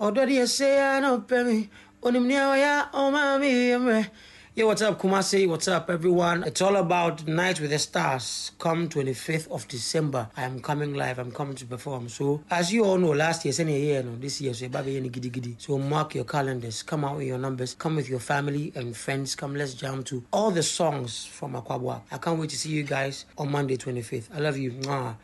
Ɔdɔ 0.00 0.22
deɛ 0.26 0.42
ɛsɛ 0.42 0.96
a 0.96 1.00
na 1.00 1.16
ɔpɛ 1.18 1.46
me 1.46 1.70
onim 2.02 2.26
nea 2.26 2.48
ɔyɛ 2.50 2.90
ɔma 2.92 3.38
me 3.40 3.50
mmerɛ 3.78 4.10
Yo, 4.54 4.66
what's 4.66 4.82
up, 4.82 5.00
Kumasi? 5.00 5.48
What's 5.48 5.66
up, 5.66 5.88
everyone? 5.88 6.44
It's 6.44 6.60
all 6.60 6.76
about 6.76 7.26
Night 7.26 7.58
with 7.58 7.70
the 7.70 7.78
Stars. 7.78 8.52
Come 8.58 8.86
25th 8.86 9.50
of 9.50 9.66
December, 9.66 10.28
I 10.36 10.42
am 10.42 10.60
coming 10.60 10.92
live. 10.92 11.18
I'm 11.18 11.32
coming 11.32 11.54
to 11.54 11.64
perform. 11.64 12.10
So, 12.10 12.42
as 12.50 12.70
you 12.70 12.84
all 12.84 12.98
know, 12.98 13.12
last 13.12 13.46
year, 13.46 13.52
same 13.52 13.70
year, 13.70 14.02
no, 14.02 14.14
this 14.16 14.42
year, 14.42 14.52
so 14.52 14.68
baby, 14.68 14.98
any 14.98 15.08
giddy 15.08 15.30
giddy. 15.30 15.56
So, 15.58 15.78
mark 15.78 16.14
your 16.14 16.24
calendars. 16.24 16.82
Come 16.82 17.02
out 17.06 17.16
with 17.16 17.28
your 17.28 17.38
numbers. 17.38 17.72
Come 17.72 17.96
with 17.96 18.10
your 18.10 18.20
family 18.20 18.72
and 18.74 18.94
friends. 18.94 19.34
Come, 19.34 19.54
let's 19.54 19.72
jam 19.72 20.02
to 20.04 20.22
all 20.30 20.50
the 20.50 20.62
songs 20.62 21.24
from 21.24 21.54
Akwaboah. 21.54 22.02
I 22.10 22.18
can't 22.18 22.38
wait 22.38 22.50
to 22.50 22.58
see 22.58 22.72
you 22.72 22.82
guys 22.82 23.24
on 23.38 23.50
Monday 23.50 23.78
25th. 23.78 24.28
I 24.34 24.40
love 24.40 24.58
you. 24.58 24.72
Mwah. 24.72 25.14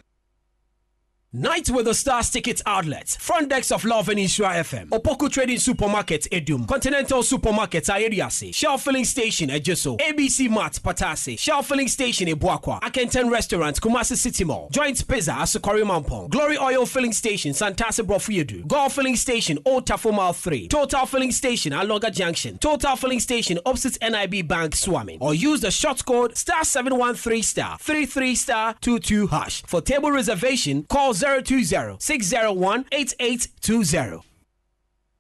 Night 1.35 1.69
with 1.69 1.85
the 1.85 1.93
Stars 1.93 2.31
Tickets 2.31 2.63
Outlet, 2.65 3.07
front 3.21 3.51
decks 3.51 3.71
of 3.71 3.85
Luv 3.85 4.09
and 4.09 4.19
Nhyira 4.19 4.61
FM, 4.61 4.89
Opoku 4.89 5.31
Trading 5.31 5.59
Supermarket 5.59 6.27
Adum, 6.33 6.67
Continental 6.67 7.23
Supermarket 7.23 7.85
Ayeriase, 7.85 8.55
Shell 8.55 8.79
Filling 8.79 9.05
Station 9.05 9.51
Ejisu, 9.51 9.99
ABC 9.99 10.49
Mart 10.49 10.81
Patase, 10.83 11.39
Shell 11.39 11.63
Filling 11.63 11.89
Station 11.89 12.29
Ebuakwa, 12.29 12.81
Akenten 12.81 13.31
Restaurant 13.31 13.79
Kumasi 13.79 14.17
City 14.17 14.43
Mall, 14.45 14.71
Joint 14.73 15.07
Pizza 15.07 15.33
Asokore 15.33 15.83
Mampong, 15.85 16.31
Glory 16.31 16.57
Oil 16.57 16.87
Filling 16.87 17.13
Station 17.13 17.53
Santase 17.53 18.03
Brofuyedu, 18.03 18.67
Golf 18.67 18.95
Filling 18.95 19.15
Station 19.15 19.59
Old 19.67 19.87
Tafo 19.87 20.15
Mile 20.15 20.33
3, 20.33 20.69
Total 20.69 21.05
Filling 21.05 21.31
Station 21.33 21.73
Alonga 21.73 22.11
Junction, 22.11 22.57
Total 22.57 22.97
Filling 22.97 23.21
Station 23.21 23.59
opposite 23.67 23.99
NIB 24.01 24.49
Bank 24.49 24.73
Suame, 24.75 25.19
or 25.21 25.35
use 25.35 25.61
the 25.61 25.71
short 25.71 26.03
code 26.07 26.39
star 26.39 26.65
713 26.65 27.43
star 27.43 27.77
33 27.77 28.35
star 28.35 28.75
22 28.81 29.27
hash. 29.27 29.63
For 29.67 29.83
table 29.83 30.11
reservation, 30.11 30.85
call 30.85 31.18
020 31.21 31.97
601 31.99 32.85
8820. 32.93 34.23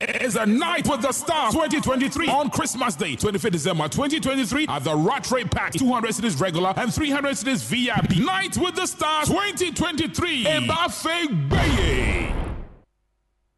It's 0.00 0.36
a 0.36 0.46
night 0.46 0.88
with 0.88 1.02
the 1.02 1.10
stars 1.10 1.52
2023 1.54 2.28
on 2.28 2.50
Christmas 2.50 2.94
Day, 2.94 3.16
25th 3.16 3.50
December 3.50 3.88
2023 3.88 4.66
at 4.68 4.84
the 4.84 4.94
Rattray 4.94 5.42
Park. 5.42 5.72
200 5.72 6.14
cities 6.14 6.40
regular 6.40 6.72
and 6.76 6.94
300 6.94 7.36
cities 7.36 7.64
VIP. 7.64 8.18
Night 8.18 8.56
with 8.56 8.76
the 8.76 8.86
stars 8.86 9.26
2023. 9.28 10.46
in 10.46 10.62
Ebafe 10.64 11.48
Baye. 11.48 12.37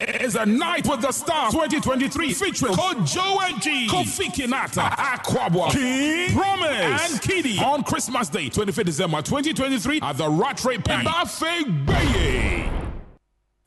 It's 0.01 0.35
a 0.35 0.47
night 0.47 0.89
with 0.89 1.03
the 1.03 1.13
stars. 1.13 1.53
2023 1.53 2.33
featuring 2.33 2.73
Kojo 2.73 3.61
G, 3.61 3.87
Kofi 3.89 4.33
Kinata, 4.33 4.89
Akwaboah, 4.91 5.73
King, 5.73 6.35
Promise, 6.35 7.13
and 7.13 7.21
KiDi 7.21 7.61
on 7.61 7.83
Christmas 7.83 8.31
Day, 8.31 8.49
25th 8.49 8.87
December 8.87 9.21
2023 9.21 10.01
at 10.01 10.17
the 10.17 10.29
Rattray 10.29 10.79
Baye. 10.79 12.80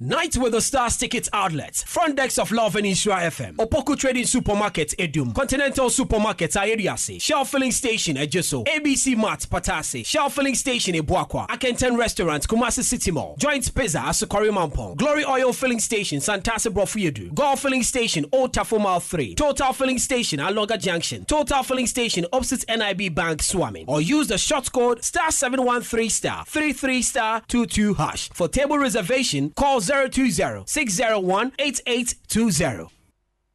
Night 0.05 0.35
with 0.35 0.51
the 0.51 0.59
Stars 0.59 0.97
Tickets 0.97 1.29
Outlet, 1.31 1.77
front 1.87 2.17
decks 2.17 2.37
of 2.37 2.51
Luv 2.51 2.75
and 2.75 2.85
Nhyira 2.85 3.21
FM, 3.27 3.55
Opoku 3.55 3.97
Trading 3.97 4.25
Supermarket 4.25 4.93
Adum, 4.99 5.33
Continental 5.33 5.89
Supermarket 5.89 6.51
Ayeriase, 6.51 7.21
Shell 7.21 7.45
Filling 7.45 7.71
Station 7.71 8.17
Ejisu, 8.17 8.65
ABC 8.65 9.15
Mart 9.15 9.39
Patase, 9.49 10.05
Shell 10.05 10.29
Filling 10.29 10.55
Station 10.55 10.93
Ebuakwa, 10.95 11.47
Akenten 11.47 11.97
Restaurant 11.97 12.45
Kumasi 12.45 12.83
City 12.83 13.11
Mall, 13.11 13.37
Joint 13.39 13.73
Pizza 13.73 13.99
Asokore 13.99 14.49
Mampong, 14.49 14.97
Glory 14.97 15.23
Oil 15.23 15.53
Filling 15.53 15.79
Station 15.79 16.19
Santase 16.19 16.67
Brofuyedu, 16.69 17.33
Golf 17.33 17.61
Filling 17.61 17.83
Station 17.83 18.25
Old 18.33 18.53
Tafo 18.53 18.81
Mile 18.81 18.99
3, 18.99 19.35
Total 19.35 19.71
Filling 19.71 19.99
Station 19.99 20.39
Alonga 20.39 20.77
Junction, 20.77 21.23
Total 21.23 21.63
Filling 21.63 21.87
Station 21.87 22.25
opposite 22.33 22.65
NIB 22.67 23.15
Bank 23.15 23.39
Suame, 23.39 23.85
or 23.87 24.01
use 24.01 24.27
the 24.27 24.37
short 24.37 24.69
code 24.73 25.01
star 25.01 25.31
713 25.31 26.09
star 26.09 26.43
33 26.43 27.01
star 27.01 27.41
22 27.47 27.93
hash. 27.93 28.29
For 28.33 28.49
table 28.49 28.77
reservation, 28.77 29.51
call 29.51 29.79
020 29.93 30.63
601 30.65 31.51
8820. 31.59 32.89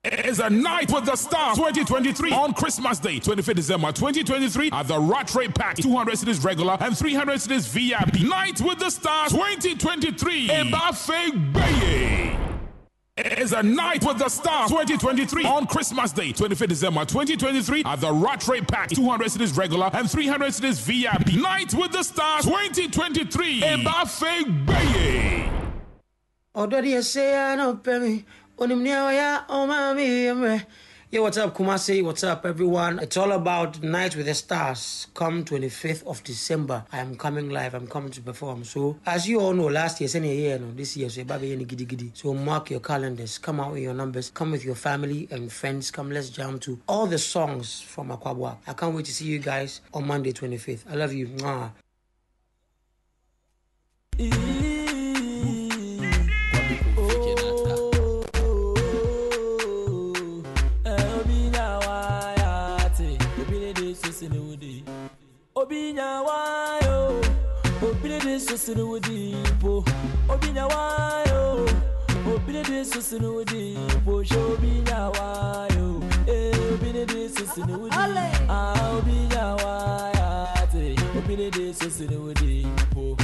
It's 0.04 0.38
a 0.38 0.48
night 0.48 0.90
with 0.92 1.04
the 1.04 1.16
stars 1.16 1.56
2023 1.56 2.32
on 2.32 2.54
Christmas 2.54 3.00
Day, 3.00 3.18
25th 3.18 3.56
December 3.56 3.92
2023 3.92 4.70
at 4.72 4.86
the 4.86 4.98
Rattray 4.98 5.48
Park. 5.48 5.76
200 5.76 6.16
cities 6.16 6.42
regular 6.44 6.76
and 6.80 6.96
300 6.96 7.40
cities 7.40 7.66
VIP. 7.66 8.22
Night 8.22 8.60
with 8.60 8.78
the 8.78 8.90
stars 8.90 9.32
2023. 9.32 10.48
Ebafe 10.48 11.52
Baye. 11.52 12.38
It's 13.16 13.50
a 13.50 13.62
night 13.64 14.04
with 14.06 14.18
the 14.18 14.28
stars 14.28 14.70
2023 14.70 15.44
on 15.44 15.66
Christmas 15.66 16.12
Day, 16.12 16.32
25th 16.32 16.68
December 16.68 17.04
2023 17.04 17.82
at 17.84 18.00
the 18.00 18.12
Rattray 18.12 18.60
Park. 18.60 18.90
200 18.90 19.32
cities 19.32 19.56
regular 19.56 19.90
and 19.92 20.08
300 20.08 20.54
cities 20.54 20.78
VIP. 20.78 21.34
Night 21.34 21.74
with 21.74 21.90
the 21.90 22.04
stars 22.04 22.44
2023. 22.44 23.62
Ebafe 23.62 24.64
Baye. 24.64 25.58
ɔdɔ 25.58 25.67
deɛ 26.66 26.98
ɛsɛ 26.98 27.52
a 27.52 27.56
na 27.56 27.72
ɔpɛ 27.72 28.00
me 28.02 28.24
onim 28.58 28.82
nea 28.82 29.00
ɔyɛ 29.08 29.46
ɔma 29.48 29.94
me 29.96 30.30
oh, 30.30 30.60
Yo, 31.10 31.20
oh, 31.20 31.22
what's 31.22 31.38
up, 31.38 31.56
Kumasi? 31.56 32.04
What's 32.04 32.22
up, 32.22 32.44
everyone? 32.44 32.98
It's 32.98 33.16
all 33.16 33.32
about 33.32 33.82
Night 33.82 34.14
with 34.14 34.26
the 34.26 34.34
Stars. 34.34 35.06
Come 35.14 35.42
25th 35.42 36.06
of 36.06 36.22
December, 36.22 36.84
I 36.92 36.98
am 36.98 37.16
coming 37.16 37.48
live. 37.48 37.72
I'm 37.72 37.86
coming 37.86 38.10
to 38.10 38.20
perform. 38.20 38.62
So, 38.64 38.98
as 39.06 39.26
you 39.26 39.40
all 39.40 39.54
know, 39.54 39.68
last 39.68 40.02
year, 40.02 40.08
same 40.08 40.24
year, 40.24 40.58
no, 40.58 40.70
this 40.72 40.98
year, 40.98 41.08
so 41.08 41.24
baby, 41.24 41.54
any 41.54 41.64
giddy 41.64 41.86
giddy. 41.86 42.10
So, 42.12 42.34
mark 42.34 42.68
your 42.68 42.80
calendars. 42.80 43.38
Come 43.38 43.58
out 43.58 43.72
with 43.72 43.84
your 43.84 43.94
numbers. 43.94 44.28
Come 44.34 44.50
with 44.50 44.66
your 44.66 44.74
family 44.74 45.26
and 45.30 45.50
friends. 45.50 45.90
Come, 45.90 46.10
let's 46.10 46.28
jam 46.28 46.58
to 46.58 46.78
all 46.86 47.06
the 47.06 47.16
songs 47.16 47.80
from 47.80 48.10
Akwaboah. 48.10 48.58
I 48.66 48.74
can't 48.74 48.94
wait 48.94 49.06
to 49.06 49.14
see 49.14 49.24
you 49.24 49.38
guys 49.38 49.80
on 49.94 50.06
Monday 50.06 50.34
25th. 50.34 50.84
I 50.90 50.94
love 50.96 51.14
you. 51.14 51.28
Mwah. 54.18 54.57
Obinya 65.78 66.22
wayo 66.22 67.20
obine 67.82 68.18
de 68.20 68.40
susuru 68.40 68.90
wudi 68.90 69.36
po 69.60 69.84
obinya 70.28 70.66
wayo 70.66 71.66
obine 72.34 72.62
de 72.64 72.84
susuru 72.84 73.36
wudi 73.36 73.78
po 74.04 74.24
sho 74.24 74.40
obinya 74.54 75.10
wayo 75.14 76.02
eh 76.26 76.52
obine 76.74 77.06
de 77.06 77.28
susuru 77.28 77.82
wudi 77.82 77.96
ah 78.48 78.74
obinya 78.98 79.54
waya 79.62 80.66
te 80.72 80.96
obine 81.18 81.50
de 81.50 81.72
susuru 81.74 82.24
wudi 82.26 82.66
po 82.94 83.16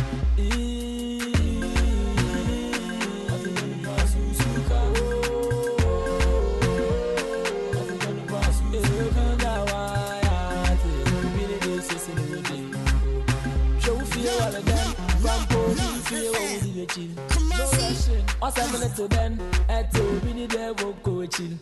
ɔsɛmene 18.47 18.89
to 18.97 19.09
dɛn 19.09 19.39
ɛte 19.69 19.99
obi 20.01 20.33
ne 20.35 20.47
dɛ 20.47 20.75
wɔkɔ 20.81 21.25
akyi 21.25 21.59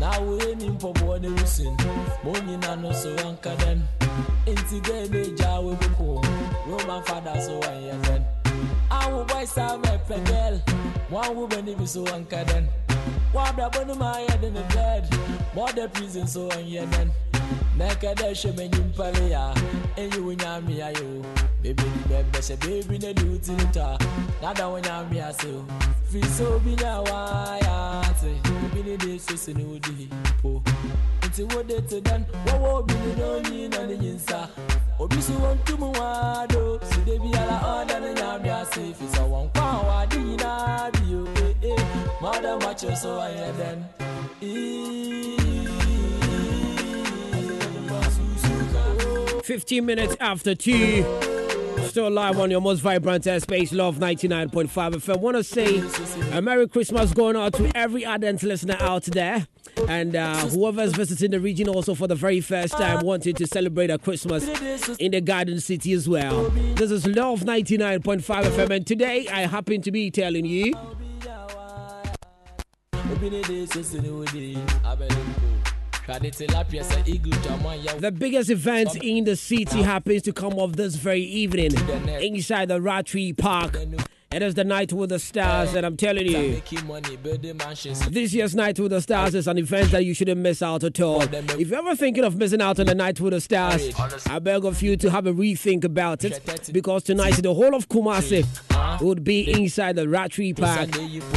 na 0.00 0.10
woɛ 0.20 0.56
ni 0.58 0.68
mpɔboɔ 0.68 1.20
ne 1.20 1.28
wusin 1.28 1.74
mo 2.24 2.32
nyina 2.46 2.76
no 2.80 2.92
so 2.92 3.14
enti 4.46 4.80
dɛ 4.80 5.10
ne 5.10 5.22
gya 5.36 5.60
we 5.60 5.72
mu 5.72 5.88
ko 5.96 6.22
roman 6.68 7.02
fada 7.04 7.40
so 7.40 7.52
wɔnyɛ 7.60 7.94
dɛn 8.04 8.22
awo 8.90 9.24
boy 9.28 9.44
sa 9.46 9.76
mɛpɛ 9.78 10.16
gɛl 10.28 10.54
mo 11.10 11.18
awo 11.22 11.48
bɛni 11.48 11.76
bi 11.78 11.84
so 11.86 12.04
wɔnka 12.04 12.44
dɛn 12.48 12.64
wabrabɔ 13.34 13.86
no 13.86 13.94
ma 13.94 14.12
ayɛ 14.16 14.40
de 14.40 14.50
ne 14.50 14.62
dead 14.74 15.04
mɔdɛ 15.54 15.92
prison 15.92 16.26
so 16.26 16.48
wɔnyɛ 16.48 16.86
dɛn 16.92 17.08
na 17.08 17.23
ɛkɛ 17.94 18.10
dɛ 18.20 18.28
hwɛ 18.40 18.50
m'anim 18.56 18.88
pale 18.96 19.24
a 19.32 19.54
ɛnyi 20.00 20.18
wo 20.24 20.32
nyame 20.34 20.74
ayɛ 20.88 21.04
o 21.04 21.22
bebi 21.62 21.84
ni 21.94 22.00
bɛbɛ 22.10 22.38
hyɛ 22.46 22.54
bebi 22.62 22.98
ne 23.02 23.12
de 23.12 23.22
wotiri 23.30 23.66
tɔ 23.74 23.82
a. 23.92 23.96
Nada 24.42 24.68
wo 24.68 24.78
nyame 24.80 25.18
ase 25.28 25.48
o 25.58 25.64
firi 26.10 26.28
sɛ 26.36 26.44
obi 26.56 26.72
nya 26.76 26.92
waayɛ 27.06 27.74
ate 28.08 28.30
obi 28.64 28.80
ne 28.82 28.96
de 28.96 29.18
so 29.18 29.36
se 29.36 29.52
ne 29.52 29.64
wodi 29.64 30.08
po. 30.42 30.62
Nti 31.22 31.42
wode 31.54 31.76
te 31.88 32.00
dɛn 32.00 32.22
wɔwɔ 32.46 32.68
obi 32.78 32.94
ne 32.94 33.10
na 33.18 33.24
onyi 33.36 33.68
na 33.70 33.80
ne 33.86 33.96
nyinsa 33.96 34.48
obi 35.00 35.20
so 35.20 35.32
wɔntum 35.32 35.82
waado 35.98 36.78
si 36.88 37.00
de 37.06 37.18
biara 37.18 37.56
ɔda 37.72 37.96
ne 38.04 38.10
nyame 38.20 38.50
ase 38.60 38.82
firi 38.96 39.08
sɛ 39.14 39.22
wɔnkɔ 39.32 39.62
a 39.74 39.78
wɔade 39.86 40.18
nyinaa 40.26 40.90
bio 40.92 41.20
ee 41.62 41.76
mɔda 42.20 42.52
makyɛ 42.62 42.96
so 42.96 43.10
ayɛ 43.26 43.44
15 49.44 49.84
minutes 49.84 50.16
after 50.20 50.54
2. 50.54 51.04
Still 51.82 52.10
live 52.10 52.40
on 52.40 52.50
your 52.50 52.62
most 52.62 52.80
vibrant 52.80 53.24
space, 53.24 53.72
Luv 53.72 53.98
99.5 53.98 54.68
FM. 54.70 55.20
Want 55.20 55.36
to 55.36 55.44
say 55.44 55.82
a 56.32 56.40
Merry 56.40 56.66
Christmas 56.66 57.12
going 57.12 57.36
out 57.36 57.52
to 57.54 57.70
every 57.76 58.06
ardent 58.06 58.42
listener 58.42 58.76
out 58.80 59.04
there. 59.04 59.46
And 59.86 60.16
uh, 60.16 60.46
whoever's 60.48 60.92
visiting 60.92 61.32
the 61.32 61.40
region 61.40 61.68
also 61.68 61.94
for 61.94 62.06
the 62.06 62.14
very 62.14 62.40
first 62.40 62.72
time 62.72 63.04
wanting 63.04 63.34
to 63.34 63.46
celebrate 63.46 63.90
a 63.90 63.98
Christmas 63.98 64.48
in 64.98 65.12
the 65.12 65.20
Garden 65.20 65.60
City 65.60 65.92
as 65.92 66.08
well. 66.08 66.48
This 66.76 66.90
is 66.90 67.06
Luv 67.06 67.40
99.5 67.40 68.22
FM. 68.22 68.70
And 68.70 68.86
today 68.86 69.28
I 69.28 69.42
happen 69.42 69.82
to 69.82 69.92
be 69.92 70.10
telling 70.10 70.46
you 70.46 70.72
The 77.98 78.14
biggest 78.16 78.50
event 78.50 78.96
in 78.96 79.24
the 79.24 79.36
city 79.36 79.82
happens 79.82 80.22
to 80.22 80.32
come 80.32 80.54
off 80.54 80.72
this 80.72 80.96
very 80.96 81.22
evening 81.22 81.76
uh, 81.76 82.18
inside 82.20 82.68
the 82.68 82.80
Rattray 82.80 83.32
Park. 83.32 83.78
It 84.34 84.42
is 84.42 84.54
the 84.54 84.64
Night 84.64 84.92
with 84.92 85.10
the 85.10 85.20
Stars, 85.20 85.74
and 85.74 85.86
I'm 85.86 85.96
telling 85.96 86.26
you, 86.26 86.54
making 86.54 86.84
money 86.88 87.14
building 87.16 87.56
mansions 87.56 88.00
this 88.10 88.32
year's 88.32 88.52
Night 88.52 88.80
with 88.80 88.90
the 88.90 89.00
Stars 89.00 89.32
is 89.36 89.46
an 89.46 89.58
event 89.58 89.92
that 89.92 90.04
you 90.04 90.12
shouldn't 90.12 90.40
miss 90.40 90.60
out 90.60 90.82
at 90.82 91.00
all. 91.00 91.22
If 91.22 91.68
you're 91.68 91.78
ever 91.78 91.94
thinking 91.94 92.24
of 92.24 92.36
missing 92.36 92.60
out 92.60 92.80
on 92.80 92.86
the 92.86 92.96
Night 92.96 93.20
with 93.20 93.32
the 93.32 93.40
Stars, 93.40 93.92
I 94.26 94.40
beg 94.40 94.64
of 94.64 94.82
you 94.82 94.96
to 94.96 95.08
have 95.08 95.28
a 95.28 95.32
rethink 95.32 95.84
about 95.84 96.24
it. 96.24 96.40
Because 96.72 97.04
tonight 97.04 97.34
the 97.34 97.54
whole 97.54 97.76
of 97.76 97.88
Kumasi 97.88 98.44
would 99.00 99.22
be 99.22 99.52
inside 99.52 99.94
the 99.94 100.08
Rattray 100.08 100.52
Park, 100.52 100.88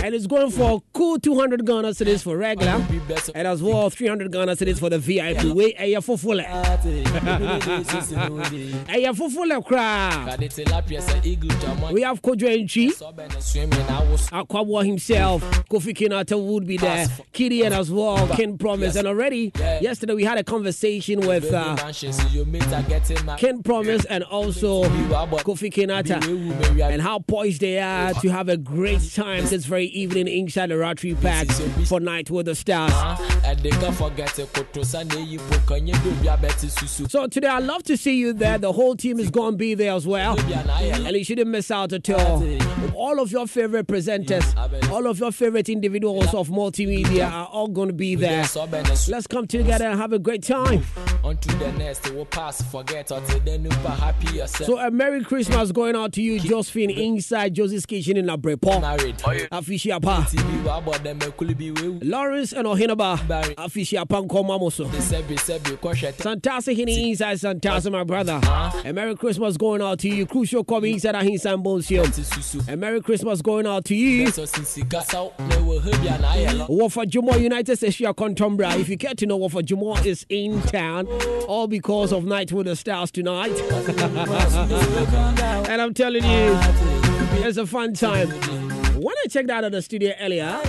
and 0.04 0.16
it's 0.16 0.26
going 0.26 0.50
for 0.50 0.78
a 0.78 0.80
cool 0.98 1.20
200 1.20 1.68
Ghana 1.68 1.94
cities 1.94 2.24
for 2.24 2.36
regular, 2.36 2.84
and 3.36 3.48
as 3.48 3.62
well 3.62 3.92
300 3.92 4.32
Ghana 4.32 4.56
cities 4.56 4.80
for 4.80 4.90
the 4.90 4.98
VIP. 4.98 5.46
Eh, 5.78 5.86
yeah, 5.86 6.00
for 6.00 6.18
full. 6.18 6.40
Hey, 6.40 7.04
yeah, 9.04 9.12
for 9.12 9.30
full 9.30 9.62
crowd. 9.62 10.28
hwade 10.28 10.50
tilapia 10.50 11.02
sɛ 11.02 11.26
eagle 11.26 11.50
dwaman 11.60 11.94
We 11.94 12.02
have 12.02 12.22
Kojo 12.22 12.48
Entry. 12.48 12.87
Akwaboah 14.32 14.86
himself, 14.86 15.42
Kofi 15.70 15.96
Kinata 15.96 16.42
would 16.42 16.66
be 16.68 16.78
there, 16.78 17.08
Kidian 17.34 17.72
as 17.72 17.92
well, 17.92 18.28
King 18.36 18.58
Promise. 18.58 18.96
And 18.96 19.08
already, 19.08 19.52
yesterday 19.58 20.14
we 20.14 20.24
had 20.24 20.38
a 20.38 20.44
conversation 20.44 21.22
with 21.22 21.52
uh, 21.54 21.76
mansions 21.76 22.34
your 22.34 22.46
mates 22.46 22.72
are 22.74 22.84
getting 22.84 23.24
my 23.26 23.38
King 23.38 23.64
Promise 23.64 24.06
and 24.06 24.24
also 24.24 24.84
Kofi 24.84 25.72
Kinata. 25.72 26.24
and 26.82 27.02
how 27.02 27.20
poised 27.20 27.62
they 27.62 27.80
are 27.80 28.14
to 28.16 28.30
have 28.30 28.50
a 28.50 28.58
great 28.58 29.02
time 29.14 29.46
this 29.46 29.66
very 29.66 29.86
evening 29.88 30.28
inside 30.28 30.68
the 30.70 30.78
Rattray 30.78 31.14
Park 31.16 31.48
for 31.88 32.00
Night 32.00 32.30
with 32.30 32.46
the 32.48 32.56
Stars. 32.56 32.94
ɛde 33.48 33.72
ka 33.80 33.92
forget 33.92 34.34
koto 34.54 34.84
sa 34.84 35.04
na 35.04 35.16
eyi 35.16 35.38
po 35.38 35.58
kanye 35.66 35.94
do 36.04 36.12
bi 36.22 36.28
abɛte 36.36 36.70
susu? 36.70 37.10
So 37.10 37.28
today 37.28 37.48
I'd 37.48 37.64
love 37.64 37.84
to 37.84 37.98
see 37.98 38.18
you 38.18 38.34
there. 38.34 38.58
The 38.58 38.72
whole 38.74 38.96
team 38.96 39.20
is 39.20 39.30
going 39.30 39.54
to 39.54 39.58
be 39.58 39.74
there 39.74 39.94
as 39.94 40.06
well. 40.06 40.38
And 40.40 41.16
you 41.16 41.24
shouldn't 41.24 41.50
miss 41.50 41.72
out 41.72 41.94
at 41.94 42.10
all. 42.10 42.40
All 42.96 43.20
of 43.20 43.32
your 43.32 43.48
favorite 43.48 43.88
presenters, 43.88 44.46
all 44.92 45.08
of 45.08 45.20
your 45.20 45.32
favorite 45.32 45.70
individuals 45.70 46.34
of 46.34 46.50
multimedia 46.50 47.32
are 47.32 47.46
all 47.48 47.68
going 47.68 47.88
to 47.88 47.94
be 47.94 48.16
there. 48.16 48.46
Let's 49.08 49.28
come 49.28 49.48
together 49.48 49.86
and 49.86 50.00
have 50.00 50.14
a 50.14 50.20
great 50.20 50.44
time. 50.44 50.84
onto 51.24 51.50
the 51.58 51.72
next 51.74 52.10
will 52.14 52.26
pass 52.26 52.62
forget 52.72 53.12
until 53.12 53.40
then 53.42 53.64
you 53.64 53.70
be 53.70 53.76
happy 53.76 54.38
yourself 54.38 54.66
So 54.68 54.80
a 54.80 54.90
Merry 54.90 55.24
Christmas 55.24 55.72
going 55.74 55.96
out 55.96 56.14
to 56.14 56.22
you, 56.22 56.40
Josephine, 56.40 56.90
inside 56.90 57.54
Josie's 57.54 57.86
Kitchen 57.86 58.16
in 58.18 58.28
Abrepo. 58.28 58.82
Afishiapa. 59.52 60.26
TV 60.30 60.66
wa 60.66 60.82
bɔ 60.82 60.94
dɛm 61.04 61.20
ekuli 61.20 61.54
bi 61.58 61.82
wewu 61.82 62.00
Lawrence 62.04 62.54
and 62.54 62.66
Ohinaba. 62.68 63.18
Afishiapa 63.56 64.26
Nkomamoso. 64.28 64.88
sɛbi 64.90 65.36
sɛbi 65.36 65.78
kɔhwɛ 65.80 66.14
tɛ 66.14 66.22
Santasa 66.40 66.76
Hini 66.76 67.10
inside 67.10 67.38
Santasa, 67.38 67.92
my 67.92 68.04
brother. 68.04 68.40
A 68.86 68.94
Merry 68.94 69.16
Christmas 69.16 69.58
going 69.58 69.82
out 69.82 70.00
to 70.00 70.08
you. 70.10 70.26
Crucial 70.26 70.64
coming 70.64 70.94
inside 70.94 71.16
Ahinsan 71.16 71.62
Bonsium. 71.64 72.08
A 72.70 72.76
Merry 72.76 73.02
Christmas 73.02 73.42
going 73.42 73.66
out 73.66 73.86
to 73.86 73.96
you. 73.96 74.26
Wafa 76.68 77.06
Jumo 77.06 77.40
United 77.40 77.78
States 77.78 77.98
Contombra. 77.98 78.78
If 78.78 78.90
you 78.90 78.98
care 78.98 79.14
to 79.14 79.26
know 79.26 79.38
Wafa 79.38 79.64
Jumo 79.64 80.06
is 80.06 80.26
in 80.28 80.62
town, 80.64 81.08
all 81.48 81.68
because 81.68 82.12
of 82.12 82.26
Night 82.26 82.52
with 82.52 82.68
the 82.68 82.76
Stars 82.76 83.12
tonight. 83.12 83.52
and 85.70 85.82
I'm 85.82 85.94
telling 85.94 86.26
you, 86.26 86.60
it's 87.46 87.58
a 87.58 87.66
fun 87.66 87.94
time. 87.94 88.28
When 89.00 89.16
I 89.24 89.28
checked 89.30 89.50
out 89.50 89.64
of 89.64 89.72
the 89.72 89.82
studio 89.82 90.14
earlier, 90.20 90.60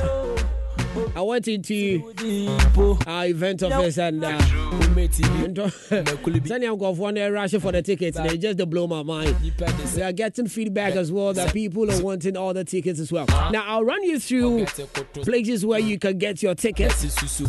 I 1.15 1.21
went 1.23 1.49
into 1.49 2.15
our 3.07 3.27
event 3.27 3.63
office 3.63 3.99
and 3.99 4.25
uh, 4.25 4.39
Sani 6.47 6.67
I'm 6.67 6.79
going 6.79 6.97
for 6.97 7.03
one 7.03 7.15
rushing 7.17 7.61
for 7.61 7.73
the 7.73 7.83
tickets. 7.83 8.17
They 8.19 8.37
just 8.39 8.59
they 8.59 8.65
blow 8.65 8.87
my 8.87 9.03
mind. 9.03 9.37
We 9.95 10.03
are 10.03 10.13
getting 10.13 10.49
feedback 10.49 10.95
as 10.95 11.13
well 11.13 11.33
that 11.35 11.53
people 11.53 11.91
are 11.91 12.03
wanting 12.03 12.37
all 12.37 12.55
the 12.55 12.65
tickets 12.65 13.01
as 13.01 13.13
well. 13.13 13.27
Now 13.51 13.65
I'll 13.67 13.85
run 13.85 14.03
you 14.03 14.19
through 14.19 14.67
places 15.23 15.65
where 15.65 15.81
you 15.81 15.99
can 15.99 16.19
get 16.19 16.43
your 16.43 16.55
tickets. 16.55 17.05
susu 17.05 17.47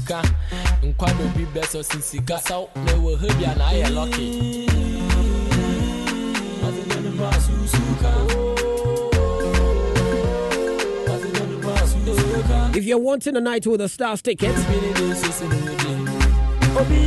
If 12.80 12.86
you're 12.86 12.98
wanting 12.98 13.36
a 13.36 13.42
night 13.42 13.68
with 13.68 13.82
a 13.82 13.90
stars 13.90 14.22
ticket, 14.22 14.56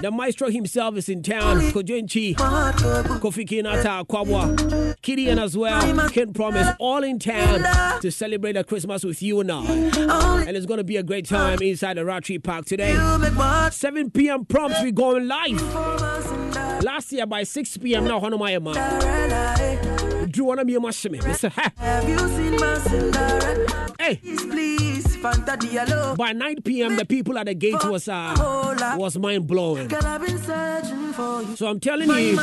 The 0.00 0.10
maestro 0.12 0.48
himself 0.50 0.96
is 0.96 1.08
in 1.08 1.22
town. 1.22 1.60
Kojenchi, 1.72 2.34
Kofi 2.36 3.46
Kinata, 3.48 4.06
Kwabwa, 4.06 4.54
Kidian 5.02 5.42
as 5.42 5.56
well. 5.56 6.08
Can 6.10 6.32
promise 6.32 6.68
all 6.78 7.02
in 7.02 7.18
town 7.18 8.00
to 8.00 8.10
celebrate 8.10 8.52
the 8.52 8.62
Christmas 8.64 9.04
with 9.04 9.20
you 9.22 9.40
and 9.40 9.50
I. 9.50 9.64
And 10.46 10.56
it's 10.56 10.66
going 10.66 10.78
to 10.78 10.84
be 10.84 10.96
a 10.96 11.02
great 11.02 11.26
time 11.26 11.58
inside 11.60 11.96
the 11.96 12.04
Rattray 12.04 12.38
Park 12.38 12.66
today. 12.66 12.94
7 13.70 14.10
p.m. 14.10 14.44
prompt, 14.44 14.76
we 14.82 14.92
going 14.92 15.26
live. 15.26 15.60
Last 16.84 17.10
year 17.12 17.26
by 17.26 17.42
6 17.42 17.78
p.m. 17.78 18.04
now, 18.04 18.20
Hono 18.20 18.38
my 18.38 18.56
man. 18.58 20.30
Do 20.30 20.38
you 20.38 20.44
want 20.44 20.60
to 20.60 20.64
be 20.64 20.76
a 20.76 20.78
mashime? 20.78 21.20
Mr. 21.20 21.50
Have 21.78 22.08
you 22.08 22.18
seen 22.18 22.56
my 22.56 22.78
Cinderella? 22.78 23.94
Hey. 23.98 24.16
Please, 24.16 25.04
Diallo. 25.06 25.07
By 26.16 26.32
9 26.32 26.62
p.m., 26.62 26.96
the 26.96 27.04
people 27.04 27.36
at 27.38 27.46
the 27.46 27.54
gate 27.54 27.74
was 27.84 28.08
uh, 28.08 28.34
was 28.96 29.18
mind 29.18 29.46
blowing. 29.46 29.88
Girl, 29.88 30.04
I've 30.04 30.24
been 30.24 30.38
searching 30.38 31.12
for 31.12 31.42
you. 31.42 31.56
So 31.56 31.66
I'm 31.66 31.80
telling 31.80 32.08
you, 32.08 32.38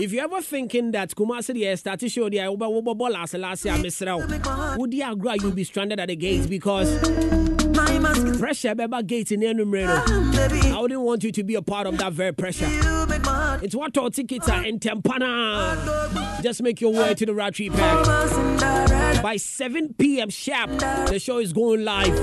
if 0.00 0.12
you're 0.12 0.24
ever 0.24 0.42
thinking 0.42 0.90
that 0.92 1.10
Kumasi 1.14 1.54
the 1.54 1.76
started 1.76 2.10
show 2.10 2.28
the 2.28 2.36
Uber 2.36 2.66
Uber 2.66 2.94
ball 2.94 3.10
last 3.10 3.34
last 3.34 3.64
year, 3.64 3.76
Miss 3.78 4.00
Rao, 4.02 4.18
would 4.76 4.92
you 4.92 5.10
agree 5.10 5.36
you'll 5.40 5.52
be 5.52 5.64
stranded 5.64 5.98
at 6.00 6.08
the 6.08 6.16
gates 6.16 6.46
because 6.46 6.98
pressure 8.38 8.74
beba 8.74 9.06
gate 9.06 9.32
in 9.32 9.40
Enumreno. 9.40 10.72
I 10.74 10.80
wouldn't 10.80 11.00
want 11.00 11.24
you 11.24 11.32
to 11.32 11.42
be 11.44 11.54
a 11.54 11.62
part 11.62 11.86
of 11.86 11.98
that 11.98 12.12
very 12.12 12.32
pressure. 12.32 12.93
It's 13.64 13.74
what 13.74 13.96
our 13.96 14.10
tickets 14.10 14.46
are 14.50 14.62
in 14.62 14.78
Tempana. 14.78 16.42
Just 16.42 16.62
make 16.62 16.82
your 16.82 16.92
way 16.92 17.14
to 17.14 17.24
the 17.24 17.32
Rattray 17.32 17.70
Park. 17.70 19.22
By 19.22 19.38
7 19.38 19.94
p.m. 19.94 20.28
sharp, 20.28 20.68
the 21.08 21.18
show 21.18 21.38
is 21.38 21.54
going 21.54 21.82
live. 21.82 22.14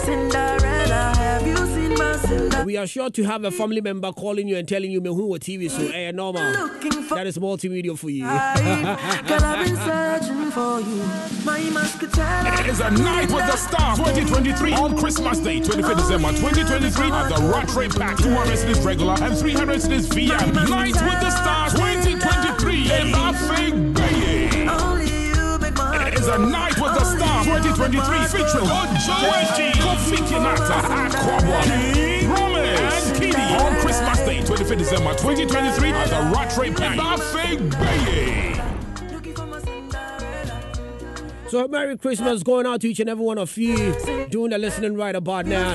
Cinderella, 0.00 1.12
have 1.18 1.46
you 1.46 1.54
seen 1.66 1.92
my 1.98 2.16
Cinderella? 2.16 2.64
We 2.64 2.78
are 2.78 2.86
sure 2.86 3.10
to 3.10 3.24
have 3.24 3.44
a 3.44 3.50
family 3.50 3.82
member 3.82 4.10
calling 4.10 4.48
you 4.48 4.56
and 4.56 4.66
telling 4.66 4.90
you, 4.90 5.02
"Me 5.02 5.10
who 5.10 5.26
what 5.26 5.42
TV 5.42 5.68
so 5.68 5.86
eh 5.88 6.12
normal." 6.12 6.40
That 7.10 7.26
is 7.26 7.36
multimedia 7.36 7.98
for 7.98 8.08
you. 8.08 8.24
Girl, 10.56 10.80
I've 10.80 10.84
been 10.84 11.04
searching 11.04 11.36
for 11.36 11.36
you. 11.36 11.44
My 11.44 11.60
muscatella. 11.60 12.60
It 12.60 12.66
is 12.66 12.80
a 12.80 12.90
night 12.90 13.30
with 13.30 13.46
the 13.46 13.56
stars 13.56 13.98
2023 13.98 14.72
on 14.72 14.96
Christmas 14.96 15.38
Day, 15.38 15.60
25th 15.60 15.96
December 15.96 16.32
2023 16.32 17.10
at 17.10 17.28
the 17.28 17.42
Rattray 17.52 17.88
Park. 17.88 18.18
200 18.18 18.56
cities 18.56 18.80
regular 18.80 19.16
and 19.20 19.36
300 19.36 19.82
cities 19.82 20.06
VIP. 20.08 20.30
Night 20.68 20.94
with 20.94 21.20
the 21.20 21.30
stars 21.30 21.72
2023 21.74 22.90
in 22.90 23.12
Buffet 23.12 23.94
Bay. 23.94 24.48
It 26.08 26.14
is 26.14 26.28
a 26.28 26.38
night 26.38 26.76
with 26.80 26.94
the 26.94 27.04
stars 27.04 27.46
2023 27.46 28.00
featuring 28.32 28.64
Ojo 28.64 29.14
Eji, 29.28 29.72
Kofi 29.84 30.16
Kinata, 30.24 30.80
Akwaboah, 30.88 31.64
King 31.92 32.30
Promise, 32.32 33.10
and 33.10 33.16
KiDi 33.20 33.60
on 33.60 33.72
Christmas 33.82 34.18
Day, 34.20 34.38
25th 34.40 34.78
December 34.78 35.12
2023 35.12 35.90
at 35.90 36.08
the 36.08 36.20
Rattray 36.34 36.70
Park. 36.72 36.96
Buffet 36.96 37.70
Bay. 37.78 38.55
So 41.56 41.66
Merry 41.68 41.96
Christmas 41.96 42.42
going 42.42 42.66
out 42.66 42.82
to 42.82 42.90
each 42.90 43.00
and 43.00 43.08
every 43.08 43.24
one 43.24 43.38
of 43.38 43.56
you 43.56 43.76
doing 44.28 44.50
the 44.50 44.58
listening 44.58 44.94
right 44.94 45.16
about 45.16 45.46
now. 45.46 45.72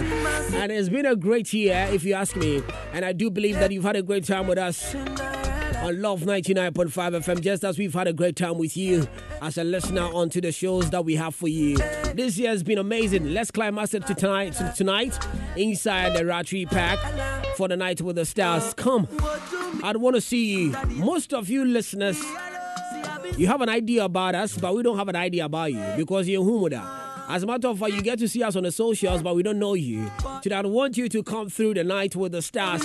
And 0.54 0.72
it's 0.72 0.90
been 0.90 1.08
a 1.08 1.16
great 1.16 1.52
year, 1.54 1.90
if 1.92 2.04
you 2.04 2.14
ask 2.14 2.36
me. 2.36 2.62
And 2.94 3.04
I 3.04 3.14
do 3.14 3.32
believe 3.32 3.56
that 3.56 3.72
you've 3.72 3.84
had 3.84 3.96
a 3.96 4.04
great 4.04 4.24
time 4.24 4.46
with 4.46 4.60
us 4.60 4.94
on 4.94 6.00
Luv 6.00 6.22
99.5 6.22 6.92
FM, 6.92 7.42
just 7.42 7.64
as 7.64 7.80
we've 7.80 7.96
had 7.96 8.08
a 8.08 8.14
great 8.14 8.36
time 8.36 8.60
with 8.60 8.78
you 8.78 9.08
as 9.42 9.58
a 9.58 9.64
listener 9.64 10.04
onto 10.04 10.40
the 10.40 10.52
shows 10.52 10.92
that 10.92 11.04
we 11.04 11.16
have 11.16 11.34
for 11.34 11.48
you. 11.48 11.78
This 12.14 12.38
year 12.38 12.52
has 12.52 12.62
been 12.62 12.78
amazing. 12.78 13.34
Let's 13.34 13.50
climax 13.50 13.96
it 13.96 14.06
to 14.06 14.14
tonight, 14.14 14.54
to 14.54 14.72
tonight 14.78 15.18
inside 15.58 16.14
the 16.14 16.24
Rattray 16.24 16.66
Park 16.66 17.00
for 17.58 17.68
the 17.68 17.76
night 17.76 18.02
with 18.02 18.18
the 18.18 18.26
stars. 18.26 18.76
Come, 18.76 19.08
I'd 19.84 19.98
want 19.98 20.16
to 20.16 20.22
see 20.22 20.46
you. 20.46 20.76
Most 20.90 21.34
of 21.34 21.50
you 21.50 21.66
listeners, 21.66 22.24
you 23.38 23.48
have 23.48 23.62
an 23.62 23.70
idea 23.70 24.04
about 24.06 24.36
us, 24.36 24.58
but 24.58 24.76
we 24.76 24.84
don't 24.84 24.98
have 24.98 25.08
an 25.08 25.16
idea 25.16 25.46
about 25.46 25.72
you 25.72 25.84
because 25.98 26.28
you're 26.28 26.44
Humuda. 26.44 27.02
As 27.30 27.44
a 27.44 27.48
matter 27.48 27.70
of 27.70 27.80
fact, 27.80 27.94
you 27.94 28.02
get 28.02 28.20
to 28.20 28.28
see 28.28 28.44
us 28.44 28.58
on 28.58 28.64
the 28.64 28.72
socials, 28.74 29.24
but 29.24 29.36
we 29.36 29.44
don't 29.44 29.58
know 29.58 29.74
you. 29.74 30.12
So 30.44 30.54
I 30.54 30.62
want 30.62 30.98
you 30.98 31.08
to 31.08 31.24
come 31.24 31.50
through 31.50 31.76
the 31.76 31.84
night 31.84 32.14
with 32.14 32.34
the 32.34 32.42
stars. 32.42 32.82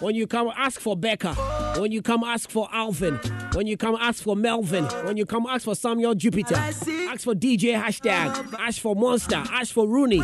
When 0.00 0.14
you 0.14 0.26
come 0.26 0.50
ask 0.56 0.80
for 0.80 0.96
Becca, 0.96 1.34
when 1.78 1.92
you 1.92 2.00
come 2.00 2.24
ask 2.24 2.48
for 2.48 2.68
Alvin, 2.72 3.16
when 3.52 3.66
you 3.66 3.76
come 3.76 3.98
ask 4.00 4.22
for 4.22 4.34
Melvin, 4.34 4.84
when 5.04 5.18
you 5.18 5.26
come 5.26 5.46
ask 5.46 5.64
for 5.64 5.74
Samuel 5.74 6.14
Jupiter, 6.14 6.56
ask 6.56 7.20
for 7.20 7.34
DJ 7.34 7.78
hashtag, 7.78 8.54
ask 8.58 8.80
for 8.80 8.96
Monster, 8.96 9.42
ask 9.50 9.74
for 9.74 9.86
Rooney. 9.86 10.22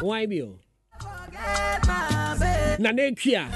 Why 0.00 0.26
me? 2.80 2.88
Nanekia. 2.88 3.50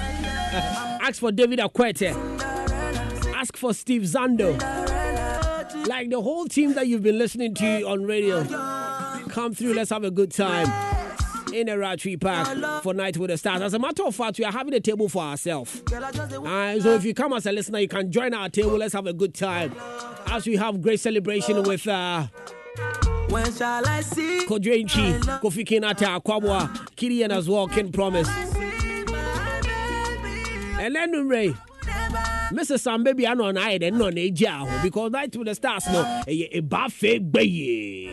Ask 1.02 1.20
for 1.20 1.32
David 1.32 1.58
Akwete. 1.58 2.12
Ask 3.34 3.56
for 3.56 3.74
Steve 3.74 4.02
Zando. 4.02 4.58
Like 5.86 6.10
the 6.10 6.20
whole 6.20 6.46
team 6.46 6.74
that 6.74 6.86
you've 6.86 7.02
been 7.02 7.18
listening 7.18 7.54
to 7.54 7.82
on 7.82 8.04
radio. 8.04 8.44
Come 9.28 9.54
through, 9.54 9.74
let's 9.74 9.90
have 9.90 10.04
a 10.04 10.10
good 10.10 10.30
time 10.32 10.66
in 11.52 11.66
the 11.66 11.78
Rattray 11.78 12.16
Park 12.16 12.82
for 12.82 12.94
Night 12.94 13.16
with 13.16 13.30
the 13.30 13.36
Stars. 13.38 13.62
As 13.62 13.74
a 13.74 13.78
matter 13.78 14.04
of 14.04 14.14
fact, 14.14 14.38
we 14.38 14.44
are 14.44 14.52
having 14.52 14.74
a 14.74 14.80
table 14.80 15.08
for 15.08 15.22
ourselves. 15.22 15.82
Uh, 15.92 16.80
so 16.80 16.94
if 16.94 17.04
you 17.04 17.14
come 17.14 17.32
as 17.32 17.46
a 17.46 17.52
listener, 17.52 17.80
you 17.80 17.88
can 17.88 18.10
join 18.10 18.32
our 18.34 18.48
table. 18.48 18.72
Let's 18.78 18.94
have 18.94 19.06
a 19.06 19.12
good 19.12 19.34
time 19.34 19.74
as 20.26 20.46
we 20.46 20.56
have 20.56 20.80
great 20.80 21.00
celebration 21.00 21.62
with. 21.64 21.86
Uh, 21.86 22.26
When 23.28 23.52
shall 23.52 23.86
I 23.86 24.00
see? 24.00 24.46
Kodrenchi, 24.46 25.20
Kofi 25.40 25.64
Kinata, 25.66 26.22
Kwabwa, 26.22 26.68
Kirian 26.96 27.30
as 27.30 27.48
well, 27.48 27.68
can 27.68 27.90
promise. 27.92 28.28
And 30.84 30.94
then 30.94 31.28
Ray. 31.28 31.56
Mr. 32.52 32.78
Sam 32.78 33.02
baby, 33.04 33.26
I 33.26 33.32
know 33.32 33.46
an 33.46 33.56
eye 33.56 33.78
then 33.78 34.02
on 34.02 34.18
a 34.18 34.30
jail 34.30 34.68
because 34.82 35.12
night 35.12 35.34
with 35.34 35.46
the 35.46 35.54
stars 35.54 35.86
no 35.86 36.22
a 36.28 36.60
buffet 36.60 37.32
bay. 37.32 38.12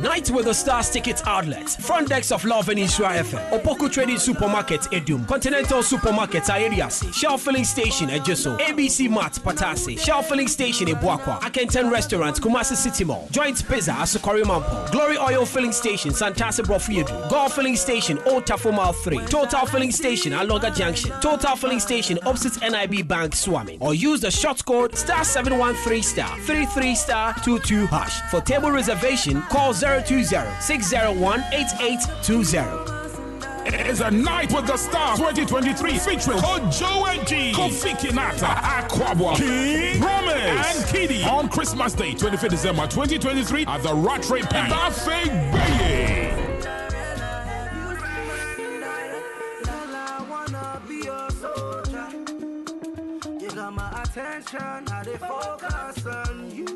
Night 0.00 0.30
with 0.30 0.44
the 0.44 0.52
Stars 0.52 0.90
Tickets 0.90 1.22
Outlet, 1.26 1.68
front 1.70 2.08
decks 2.08 2.30
of 2.30 2.44
Luv 2.44 2.68
and 2.68 2.78
Nhyira 2.78 3.18
FM, 3.20 3.50
Opoku 3.50 3.90
Trading 3.90 4.18
Supermarket, 4.18 4.82
Adum, 4.92 5.26
Continental 5.26 5.82
Supermarket, 5.82 6.42
Aerias, 6.44 7.12
Shell 7.14 7.38
Filling 7.38 7.64
Station, 7.64 8.08
Ejisu, 8.08 8.58
ABC 8.58 9.08
Mart, 9.08 9.32
Patase, 9.34 9.98
Shell 9.98 10.22
Filling 10.22 10.48
Station, 10.48 10.88
Ebuakwa, 10.88 11.40
Akenten 11.40 11.90
Restaurant, 11.90 12.38
Kumasi 12.40 12.74
City 12.76 13.04
Mall, 13.04 13.26
Joint 13.30 13.66
Pizza, 13.68 13.92
Asukori 13.92 14.42
Mampo, 14.42 14.90
Glory 14.92 15.16
Oil 15.16 15.46
Filling 15.46 15.72
Station, 15.72 16.10
Santase 16.12 16.60
Brofiedu, 16.64 17.30
Golf 17.30 17.54
Filling 17.54 17.76
Station, 17.76 18.18
Old 18.26 18.44
Tafo 18.44 18.74
Mile 18.74 18.92
3, 18.92 19.18
Total 19.26 19.64
Filling 19.66 19.92
Station, 19.92 20.32
Aloga 20.32 20.74
Junction, 20.74 21.10
Total 21.20 21.56
Filling 21.56 21.80
Station, 21.80 22.18
opposite 22.26 22.60
NIB 22.60 23.08
Bank, 23.08 23.32
Suame, 23.32 23.78
or 23.80 23.94
use 23.94 24.20
the 24.20 24.30
short 24.30 24.62
code 24.66 24.94
star 24.96 25.24
713 25.24 26.02
star 26.02 26.38
33 26.40 26.94
star 26.94 27.34
22 27.42 27.86
hash. 27.86 28.20
For 28.30 28.40
table 28.40 28.70
reservation, 28.70 29.40
call 29.42 29.72
020 29.86 30.24
601 30.60 31.40
8820. 31.52 32.96
It 33.68 33.86
is 33.86 34.00
a 34.00 34.10
night 34.10 34.52
with 34.52 34.66
the 34.66 34.76
stars 34.76 35.18
2023 35.18 35.98
featuring 35.98 36.38
Ojo 36.38 37.04
Eji, 37.06 37.52
Kofi 37.52 37.92
Kinata, 37.96 38.46
Akwaboah, 38.56 39.36
King 39.36 40.00
Promise, 40.00 40.34
and 40.36 40.84
KiDi 40.86 41.24
on 41.26 41.48
Christmas 41.48 41.92
Day, 41.94 42.12
25th 42.14 42.50
December 42.50 42.86
2023 42.88 43.66
at 43.66 43.82
the 43.82 43.94
Rattray 43.94 44.42
Park. 44.42 44.70
Buffet 44.70 45.26
Bay. 45.52 46.32
You 53.40 53.50
got 53.50 53.72
my 53.74 54.02
attention, 54.02 54.60
I 54.60 55.02
dey 55.04 55.16
focus 55.18 56.06
on 56.06 56.50
you. 56.54 56.75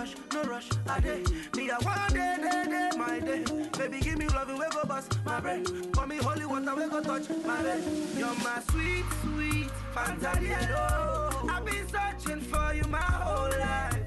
No 0.00 0.06
rush, 0.06 0.16
no 0.32 0.42
rush, 0.44 0.68
I 0.88 1.00
dey. 1.00 1.22
Me, 1.54 1.70
I 1.70 1.76
want 1.84 2.14
day, 2.14 2.36
day, 2.40 2.64
day, 2.70 2.88
my 2.96 3.20
day. 3.20 3.44
Baby, 3.76 4.00
give 4.00 4.16
me 4.16 4.28
love, 4.28 4.48
we 4.48 4.56
go 4.70 4.82
bust 4.88 5.18
my 5.26 5.40
brain. 5.40 5.62
For 5.92 6.06
me, 6.06 6.16
holy 6.16 6.46
water, 6.46 6.74
we 6.74 6.88
go 6.88 7.02
touch 7.02 7.28
my 7.44 7.62
vein. 7.62 7.82
You're 8.16 8.34
my 8.36 8.62
sweet, 8.70 9.04
sweet 9.20 9.68
Fantadiello. 9.94 11.50
I've 11.50 11.66
been 11.66 11.86
searching 11.86 12.40
for 12.40 12.72
you 12.72 12.84
my 12.84 12.96
whole 12.98 13.50
life. 13.50 14.00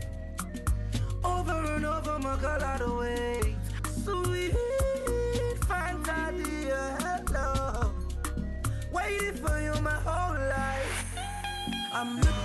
Over 1.23 1.73
and 1.75 1.85
over, 1.85 2.17
my 2.17 2.37
girl, 2.41 2.63
I 2.63 2.77
don't 2.79 2.97
wait. 2.97 3.55
Sweet 4.03 4.55
Fantadiello. 5.69 7.13
Waiting 8.91 9.35
for 9.35 9.59
you 9.61 9.79
my 9.83 9.91
whole 9.91 10.39
life. 10.49 11.05
I'm 11.93 12.15
looking 12.15 12.42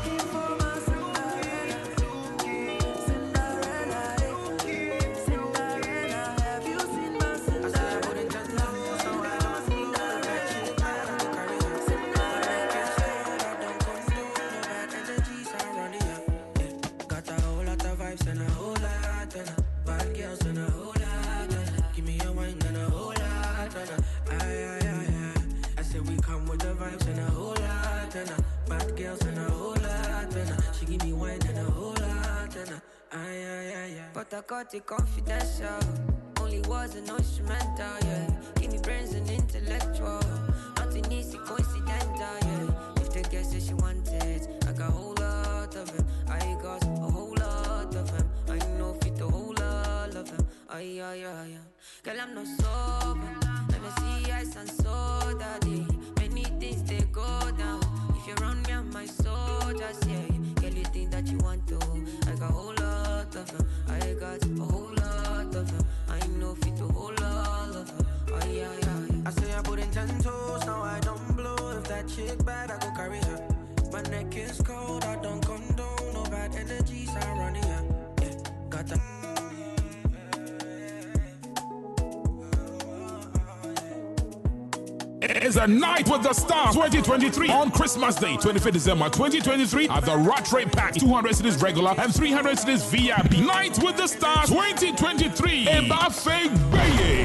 It 34.71 34.85
confidential. 34.85 35.81
Only 36.39 36.61
was 36.69 36.95
an 36.95 37.09
instrumental, 37.09 37.97
yeah. 38.03 38.31
Give 38.61 38.71
me 38.71 38.79
brains 38.83 39.15
and 39.15 39.29
intellectual. 39.31 40.21
Nothing 40.77 41.11
easy, 41.11 41.39
coincidental, 41.39 42.37
yeah. 42.43 42.71
If 42.97 43.11
the 43.11 43.23
girl 43.31 43.45
says 43.45 43.67
she 43.67 43.73
wanted, 43.73 44.47
I 44.69 44.73
got 44.73 44.91
a 44.91 44.93
whole 44.93 45.15
lot 45.15 45.75
of 45.75 45.89
him. 45.89 46.07
I 46.29 46.39
got 46.63 46.85
a 46.85 47.11
whole 47.11 47.35
lot 47.39 47.95
of 47.95 48.11
him. 48.11 48.31
I 48.51 48.59
know 48.79 48.93
fit 49.03 49.19
a 49.23 49.27
whole 49.27 49.55
lot 49.59 50.15
of 50.15 50.29
him. 50.29 50.47
Ay, 50.69 51.01
ay, 51.01 51.25
ay, 51.25 51.57
ay. 51.57 52.03
Girl, 52.03 52.21
I'm 52.21 52.35
not 52.35 52.47
sober. 52.47 52.98
A 85.59 85.67
night 85.67 86.09
with 86.09 86.23
the 86.23 86.33
stars 86.33 86.73
2023 86.75 87.49
on 87.51 87.73
Christmas 87.73 88.15
Day, 88.15 88.37
25th 88.37 88.73
December 88.73 89.07
2023 89.07 89.89
at 89.89 90.05
the 90.05 90.17
Rattray 90.17 90.67
Park. 90.67 90.95
200 90.95 91.35
cities 91.35 91.61
regular 91.61 91.95
and 91.99 92.15
300 92.15 92.57
cities 92.57 92.85
VIP. 92.85 93.39
Night 93.39 93.77
with 93.83 93.97
the 93.97 94.07
stars 94.07 94.51
2023. 94.51 95.69
in 95.69 95.87
Ebafe 95.87 96.71
Baye. 96.71 97.18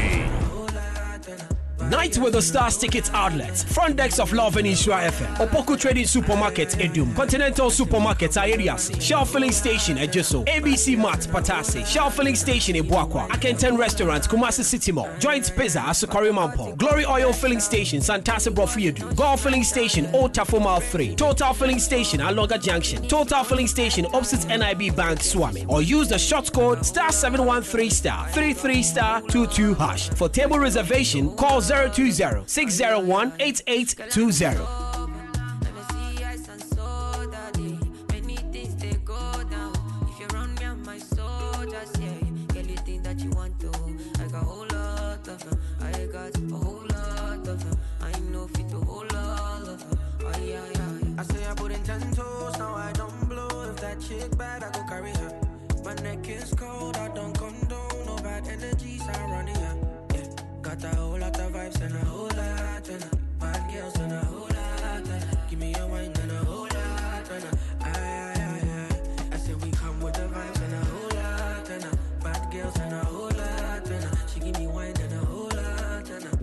Night 1.93 2.17
with 2.17 2.33
the 2.33 2.41
Stars 2.41 2.75
Tickets 2.75 3.11
Outlets. 3.13 3.63
Front 3.63 3.97
decks 3.97 4.17
of 4.19 4.33
Luv 4.33 4.57
and 4.57 4.65
Nhyira 4.65 5.09
FM. 5.09 5.47
Opoku 5.47 5.79
Trading 5.79 6.07
Supermarket, 6.07 6.69
Adum. 6.69 7.15
Continental 7.15 7.69
Supermarket, 7.69 8.31
Ayeriasi. 8.31 8.99
Shell 8.99 9.25
Filling 9.25 9.51
Station, 9.51 9.97
Ejisu. 9.97 10.43
ABC 10.47 10.97
Mart, 10.97 11.19
Patasi. 11.19 11.85
Shell 11.85 12.09
Filling 12.09 12.35
Station, 12.35 12.75
Ebuakwa. 12.75 13.27
Akenten 13.29 13.77
Restaurant, 13.77 14.27
Kumasi 14.27 14.63
City 14.63 14.91
Mall. 14.91 15.07
Joint 15.19 15.53
Pizza, 15.55 15.81
Asukari 15.81 16.31
Mampo. 16.33 16.75
Glory 16.77 17.05
Oil 17.05 17.31
Filling 17.31 17.59
Station, 17.59 17.99
Santasa 17.99 18.51
Brofiedu. 18.51 19.15
Golf 19.15 19.41
Filling 19.43 19.63
Station, 19.63 20.07
Old 20.15 20.33
Tafo 20.33 20.81
3. 20.81 21.15
Total 21.15 21.53
Filling 21.53 21.77
Station, 21.79 22.21
Alonga 22.21 22.59
Junction. 22.59 23.07
Total 23.07 23.43
Filling 23.43 23.67
Station, 23.67 24.07
opposite 24.07 24.47
NIB 24.47 24.95
Bank, 24.95 25.19
Suame. 25.19 25.63
Or 25.69 25.83
use 25.83 26.09
the 26.09 26.17
short 26.17 26.51
code 26.51 26.83
star 26.83 27.11
713 27.11 27.91
star 27.91 28.27
33 28.29 28.81
star 28.81 29.21
22 29.21 29.75
hash. 29.75 30.09
For 30.09 30.27
table 30.27 30.57
reservation, 30.57 31.29
call 31.35 31.61
020 31.89 32.43
601 32.47 33.33
8820. 33.39 34.82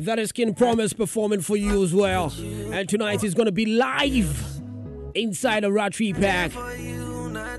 That 0.00 0.18
is 0.18 0.32
King 0.32 0.54
Promise 0.54 0.94
performing 0.94 1.42
for 1.42 1.58
you 1.58 1.84
as 1.84 1.92
well. 1.92 2.32
And 2.72 2.88
tonight 2.88 3.22
is 3.22 3.34
going 3.34 3.44
to 3.46 3.52
be 3.52 3.66
live 3.66 4.62
inside 5.14 5.62
a 5.62 5.70
Rattray 5.70 6.14
Park 6.14 6.52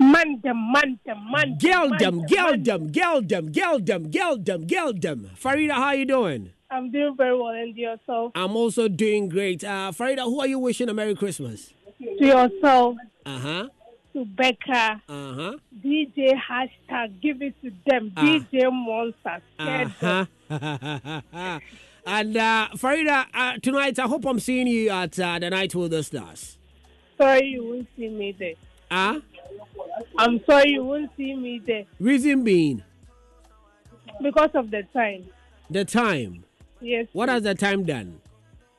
Man 0.00 0.40
them, 0.42 0.72
man 0.72 0.98
them, 1.04 1.30
man 1.30 1.58
Girl 1.58 1.90
them, 1.98 2.26
girl 2.26 2.56
them, 2.56 2.90
girl 2.90 3.20
them, 3.20 3.52
girl 3.52 3.78
them, 3.78 4.10
girl 4.10 4.36
them, 4.38 4.66
girl 4.66 4.92
them. 4.94 5.30
Farida, 5.38 5.72
how 5.72 5.92
you 5.92 6.06
doing? 6.06 6.52
I'm 6.70 6.90
doing 6.90 7.14
very 7.16 7.36
well, 7.36 7.48
and 7.48 7.76
yourself? 7.76 8.32
I'm 8.34 8.56
also 8.56 8.88
doing 8.88 9.28
great. 9.28 9.62
Uh, 9.62 9.92
Farida, 9.92 10.22
who 10.24 10.40
are 10.40 10.46
you 10.46 10.58
wishing 10.58 10.88
a 10.88 10.94
Merry 10.94 11.14
Christmas? 11.14 11.74
To 11.98 12.24
yourself, 12.26 12.96
Uh 13.26 13.38
huh. 13.38 13.68
to 14.14 14.24
Becca, 14.24 15.02
Uh 15.06 15.34
huh. 15.34 15.56
DJ 15.84 16.32
hashtag, 16.34 17.20
give 17.20 17.42
it 17.42 17.54
to 17.62 17.70
them, 17.86 18.12
Ah. 18.16 18.22
DJ 18.22 18.72
Monster, 18.72 19.42
Uh 19.58 19.88
huh. 20.00 20.26
and 22.06 22.36
uh, 22.38 22.68
Farida, 22.74 23.26
uh, 23.34 23.58
tonight 23.62 23.98
I 23.98 24.06
hope 24.06 24.24
I'm 24.24 24.40
seeing 24.40 24.66
you 24.66 24.88
at 24.88 25.18
uh, 25.20 25.38
the 25.38 25.50
Night 25.50 25.74
with 25.74 25.90
the 25.90 26.02
Stars. 26.02 26.56
Sorry 27.18 27.48
you 27.48 27.64
won't 27.64 27.88
see 27.96 28.08
me 28.08 28.34
there. 28.38 28.54
Ah? 28.92 29.18
I'm 30.18 30.40
sorry 30.44 30.70
you 30.70 30.84
won't 30.84 31.10
see 31.16 31.34
me 31.34 31.60
there 31.66 31.84
Reason 31.98 32.42
being, 32.44 32.82
because 34.22 34.50
of 34.54 34.70
the 34.70 34.82
time. 34.92 35.26
the 35.68 35.84
time. 35.84 36.44
Yes. 36.80 37.06
What 37.12 37.28
has 37.28 37.42
the 37.42 37.54
time 37.54 37.84
done? 37.84 38.20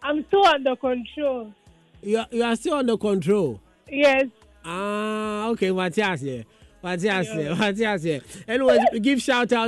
I'm 0.04 0.26
still 0.28 0.46
under 0.46 0.76
control. 0.76 1.54
You 2.02 2.18
are, 2.20 2.28
you 2.32 2.44
are 2.44 2.56
still 2.56 2.74
under 2.76 2.98
control. 2.98 3.60
Yes. 3.88 4.26
Ah, 4.66 5.48
okay, 5.50 5.72
Matthias 5.72 6.22
here. 6.22 6.44
Matthias 6.84 7.28
here. 7.32 7.56
Matthias 7.60 8.04
here. 8.04 8.22
Anyway, 8.48 8.80
give 9.02 9.22
shout 9.22 9.52
out 9.54 9.60